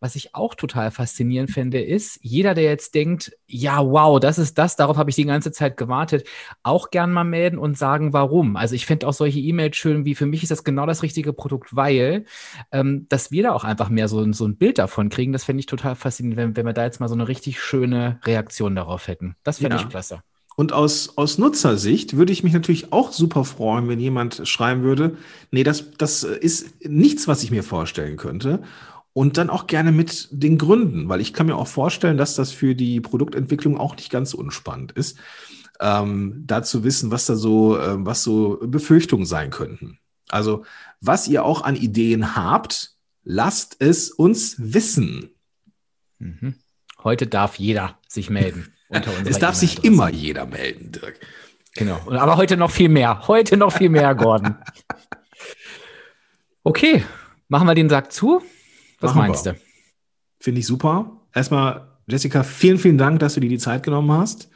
was 0.00 0.16
ich 0.16 0.34
auch 0.34 0.54
total 0.54 0.90
faszinierend 0.90 1.50
finde, 1.50 1.80
ist, 1.80 2.18
jeder, 2.22 2.54
der 2.54 2.64
jetzt 2.64 2.94
denkt, 2.94 3.32
ja, 3.46 3.84
wow, 3.84 4.18
das 4.18 4.38
ist 4.38 4.56
das, 4.56 4.76
darauf 4.76 4.96
habe 4.96 5.10
ich 5.10 5.16
die 5.16 5.24
ganze 5.24 5.52
Zeit 5.52 5.76
gewartet, 5.76 6.26
auch 6.62 6.90
gern 6.90 7.12
mal 7.12 7.24
melden 7.24 7.58
und 7.58 7.76
sagen, 7.76 8.12
warum. 8.12 8.56
Also 8.56 8.74
ich 8.74 8.86
finde 8.86 9.06
auch 9.06 9.12
solche 9.12 9.38
E-Mails 9.38 9.76
schön, 9.76 10.06
wie 10.06 10.14
für 10.14 10.26
mich 10.26 10.42
ist 10.42 10.50
das 10.50 10.64
genau 10.64 10.86
das 10.86 11.02
richtige 11.02 11.34
Produkt, 11.34 11.76
weil, 11.76 12.24
ähm, 12.72 13.06
dass 13.10 13.30
wir 13.30 13.42
da 13.42 13.52
auch 13.52 13.64
einfach 13.64 13.90
mehr 13.90 14.08
so, 14.08 14.32
so 14.32 14.46
ein 14.46 14.56
Bild 14.56 14.78
davon 14.78 15.10
kriegen, 15.10 15.32
das 15.32 15.44
fände 15.44 15.60
ich 15.60 15.66
total 15.66 15.94
faszinierend, 15.94 16.38
wenn, 16.38 16.56
wenn 16.56 16.66
wir 16.66 16.72
da 16.72 16.84
jetzt 16.84 17.00
mal 17.00 17.08
so 17.08 17.14
eine 17.14 17.28
richtig 17.28 17.60
schöne 17.60 18.18
Reaktion 18.24 18.74
darauf 18.74 19.06
hätten. 19.06 19.36
Das 19.44 19.58
fände 19.58 19.76
ja. 19.76 19.82
ich 19.82 19.88
klasse. 19.88 20.22
Und 20.56 20.72
aus, 20.72 21.16
aus 21.16 21.38
Nutzersicht 21.38 22.16
würde 22.16 22.32
ich 22.32 22.42
mich 22.42 22.52
natürlich 22.52 22.92
auch 22.92 23.12
super 23.12 23.44
freuen, 23.44 23.88
wenn 23.88 24.00
jemand 24.00 24.42
schreiben 24.46 24.82
würde, 24.82 25.16
nee, 25.50 25.62
das, 25.62 25.90
das 25.96 26.22
ist 26.22 26.84
nichts, 26.86 27.28
was 27.28 27.42
ich 27.42 27.50
mir 27.50 27.62
vorstellen 27.62 28.16
könnte 28.16 28.62
und 29.20 29.36
dann 29.36 29.50
auch 29.50 29.66
gerne 29.66 29.92
mit 29.92 30.28
den 30.30 30.56
Gründen, 30.56 31.10
weil 31.10 31.20
ich 31.20 31.34
kann 31.34 31.46
mir 31.46 31.56
auch 31.56 31.66
vorstellen, 31.66 32.16
dass 32.16 32.36
das 32.36 32.52
für 32.52 32.74
die 32.74 33.02
Produktentwicklung 33.02 33.76
auch 33.76 33.94
nicht 33.94 34.08
ganz 34.08 34.32
unspannend 34.32 34.92
ist, 34.92 35.18
ähm, 35.78 36.44
da 36.46 36.62
zu 36.62 36.84
wissen, 36.84 37.10
was 37.10 37.26
da 37.26 37.36
so, 37.36 37.78
äh, 37.78 37.96
was 37.98 38.22
so 38.22 38.58
Befürchtungen 38.62 39.26
sein 39.26 39.50
könnten. 39.50 39.98
Also, 40.30 40.64
was 41.02 41.28
ihr 41.28 41.44
auch 41.44 41.64
an 41.64 41.76
Ideen 41.76 42.34
habt, 42.34 42.94
lasst 43.22 43.76
es 43.80 44.10
uns 44.10 44.54
wissen. 44.56 45.28
Mhm. 46.18 46.54
Heute 47.04 47.26
darf 47.26 47.56
jeder 47.56 47.98
sich 48.08 48.30
melden. 48.30 48.72
es 49.26 49.38
darf 49.38 49.54
sich 49.54 49.84
immer 49.84 50.08
jeder 50.08 50.46
melden, 50.46 50.92
Dirk. 50.92 51.20
Genau. 51.74 52.10
Aber 52.10 52.38
heute 52.38 52.56
noch 52.56 52.70
viel 52.70 52.88
mehr. 52.88 53.28
Heute 53.28 53.58
noch 53.58 53.72
viel 53.72 53.90
mehr, 53.90 54.14
Gordon. 54.14 54.56
Okay, 56.62 57.02
machen 57.48 57.66
wir 57.66 57.74
den 57.74 57.88
Sack 57.88 58.12
zu. 58.12 58.42
Was 59.00 59.14
Machen 59.14 59.28
meinst 59.28 59.44
wir. 59.44 59.54
du? 59.54 59.60
Finde 60.38 60.60
ich 60.60 60.66
super. 60.66 61.20
Erstmal, 61.34 61.88
Jessica, 62.06 62.42
vielen, 62.42 62.78
vielen 62.78 62.98
Dank, 62.98 63.20
dass 63.20 63.34
du 63.34 63.40
dir 63.40 63.48
die 63.48 63.58
Zeit 63.58 63.82
genommen 63.82 64.12
hast. 64.12 64.50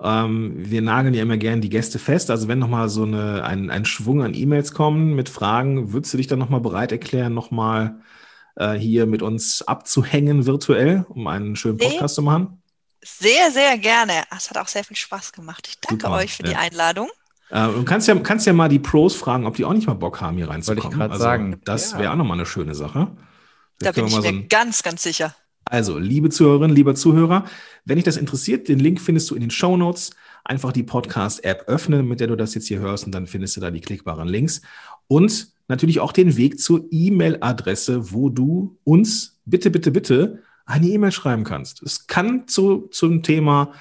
Ähm, 0.00 0.52
wir 0.56 0.80
nageln 0.80 1.14
ja 1.14 1.22
immer 1.22 1.36
gerne 1.36 1.60
die 1.60 1.70
Gäste 1.70 1.98
fest. 1.98 2.30
Also 2.30 2.46
wenn 2.48 2.58
nochmal 2.58 2.88
so 2.88 3.02
eine, 3.02 3.44
ein, 3.44 3.70
ein 3.70 3.84
Schwung 3.84 4.22
an 4.22 4.34
E-Mails 4.34 4.72
kommen 4.72 5.14
mit 5.14 5.28
Fragen, 5.28 5.92
würdest 5.92 6.12
du 6.12 6.18
dich 6.18 6.28
dann 6.28 6.38
nochmal 6.38 6.60
bereit 6.60 6.92
erklären, 6.92 7.34
nochmal 7.34 8.00
äh, 8.56 8.74
hier 8.74 9.06
mit 9.06 9.22
uns 9.22 9.62
abzuhängen 9.62 10.46
virtuell, 10.46 11.04
um 11.08 11.26
einen 11.26 11.56
schönen 11.56 11.78
Podcast 11.78 11.98
sehr, 11.98 12.08
zu 12.08 12.22
machen? 12.22 12.62
Sehr, 13.02 13.50
sehr 13.50 13.76
gerne. 13.78 14.12
Es 14.36 14.50
hat 14.50 14.58
auch 14.58 14.68
sehr 14.68 14.84
viel 14.84 14.96
Spaß 14.96 15.32
gemacht. 15.32 15.66
Ich 15.68 15.80
danke 15.80 16.06
Super, 16.06 16.16
euch 16.16 16.34
für 16.34 16.44
ja. 16.44 16.50
die 16.50 16.56
Einladung. 16.56 17.08
Äh, 17.50 17.66
du 17.66 17.84
kannst 17.84 18.06
ja, 18.06 18.14
kannst 18.16 18.46
ja 18.46 18.52
mal 18.52 18.68
die 18.68 18.78
Pros 18.78 19.16
fragen, 19.16 19.46
ob 19.46 19.56
die 19.56 19.64
auch 19.64 19.72
nicht 19.72 19.88
mal 19.88 19.94
Bock 19.94 20.20
haben, 20.20 20.36
hier 20.36 20.48
reinzukommen. 20.48 20.84
Wollte 20.84 20.94
ich 20.94 20.98
gerade 20.98 21.12
also, 21.12 21.24
sagen. 21.24 21.60
Das 21.64 21.92
ja. 21.92 21.98
wäre 21.98 22.12
auch 22.12 22.16
nochmal 22.16 22.36
eine 22.36 22.46
schöne 22.46 22.74
Sache. 22.74 23.08
Da 23.78 23.92
bin 23.92 24.06
ich 24.06 24.16
mir 24.16 24.22
so 24.22 24.32
ganz, 24.48 24.82
ganz 24.82 25.02
sicher. 25.02 25.34
Also, 25.64 25.98
liebe 25.98 26.30
Zuhörerinnen, 26.30 26.74
lieber 26.74 26.94
Zuhörer, 26.94 27.44
wenn 27.84 27.96
dich 27.96 28.04
das 28.04 28.16
interessiert, 28.16 28.68
den 28.68 28.78
Link 28.78 29.00
findest 29.00 29.30
du 29.30 29.34
in 29.34 29.40
den 29.40 29.50
Show 29.50 29.76
Notes. 29.76 30.10
Einfach 30.44 30.72
die 30.72 30.82
Podcast-App 30.82 31.64
öffnen, 31.68 32.08
mit 32.08 32.20
der 32.20 32.28
du 32.28 32.36
das 32.36 32.54
jetzt 32.54 32.68
hier 32.68 32.78
hörst, 32.78 33.04
und 33.04 33.12
dann 33.12 33.26
findest 33.26 33.56
du 33.56 33.60
da 33.60 33.70
die 33.70 33.80
klickbaren 33.80 34.28
Links. 34.28 34.62
Und 35.06 35.48
natürlich 35.68 36.00
auch 36.00 36.12
den 36.12 36.36
Weg 36.36 36.58
zur 36.58 36.86
E-Mail-Adresse, 36.90 38.12
wo 38.12 38.30
du 38.30 38.78
uns 38.84 39.38
bitte, 39.44 39.70
bitte, 39.70 39.90
bitte 39.90 40.42
eine 40.64 40.86
E-Mail 40.86 41.12
schreiben 41.12 41.44
kannst. 41.44 41.82
Es 41.82 42.06
kann 42.06 42.48
zu, 42.48 42.88
zum 42.90 43.22
Thema 43.22 43.72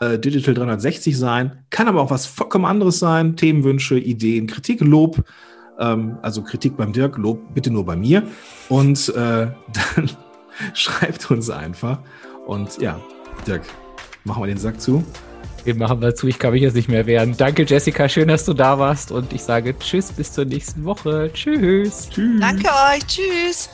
äh, 0.00 0.18
Digital 0.18 0.54
360 0.54 1.16
sein, 1.16 1.64
kann 1.70 1.88
aber 1.88 2.00
auch 2.00 2.10
was 2.10 2.26
vollkommen 2.26 2.64
anderes 2.64 2.98
sein. 2.98 3.36
Themenwünsche, 3.36 3.98
Ideen, 3.98 4.46
Kritik, 4.46 4.80
Lob 4.80 5.24
ähm, 5.82 6.18
also 6.22 6.42
Kritik 6.42 6.76
beim 6.76 6.92
Dirk, 6.92 7.18
Lob 7.18 7.54
bitte 7.54 7.70
nur 7.70 7.84
bei 7.84 7.96
mir. 7.96 8.22
Und 8.68 9.08
äh, 9.10 9.12
dann 9.94 10.10
schreibt 10.74 11.30
uns 11.30 11.50
einfach. 11.50 11.98
Und 12.46 12.80
ja, 12.80 12.98
Dirk, 13.46 13.62
machen 14.24 14.42
wir 14.42 14.46
den 14.46 14.58
Sack 14.58 14.80
zu. 14.80 15.04
Den 15.66 15.78
machen 15.78 16.00
wir 16.00 16.14
zu, 16.14 16.26
ich 16.26 16.40
kann 16.40 16.52
mich 16.52 16.62
jetzt 16.62 16.74
nicht 16.74 16.88
mehr 16.88 17.06
wehren. 17.06 17.36
Danke, 17.36 17.64
Jessica, 17.64 18.08
schön, 18.08 18.28
dass 18.28 18.44
du 18.44 18.52
da 18.52 18.78
warst. 18.78 19.12
Und 19.12 19.32
ich 19.32 19.42
sage 19.42 19.78
Tschüss, 19.78 20.10
bis 20.10 20.32
zur 20.32 20.44
nächsten 20.44 20.84
Woche. 20.84 21.30
Tschüss. 21.32 22.08
Tschüss. 22.10 22.40
Danke 22.40 22.68
euch, 22.68 23.06
Tschüss. 23.06 23.70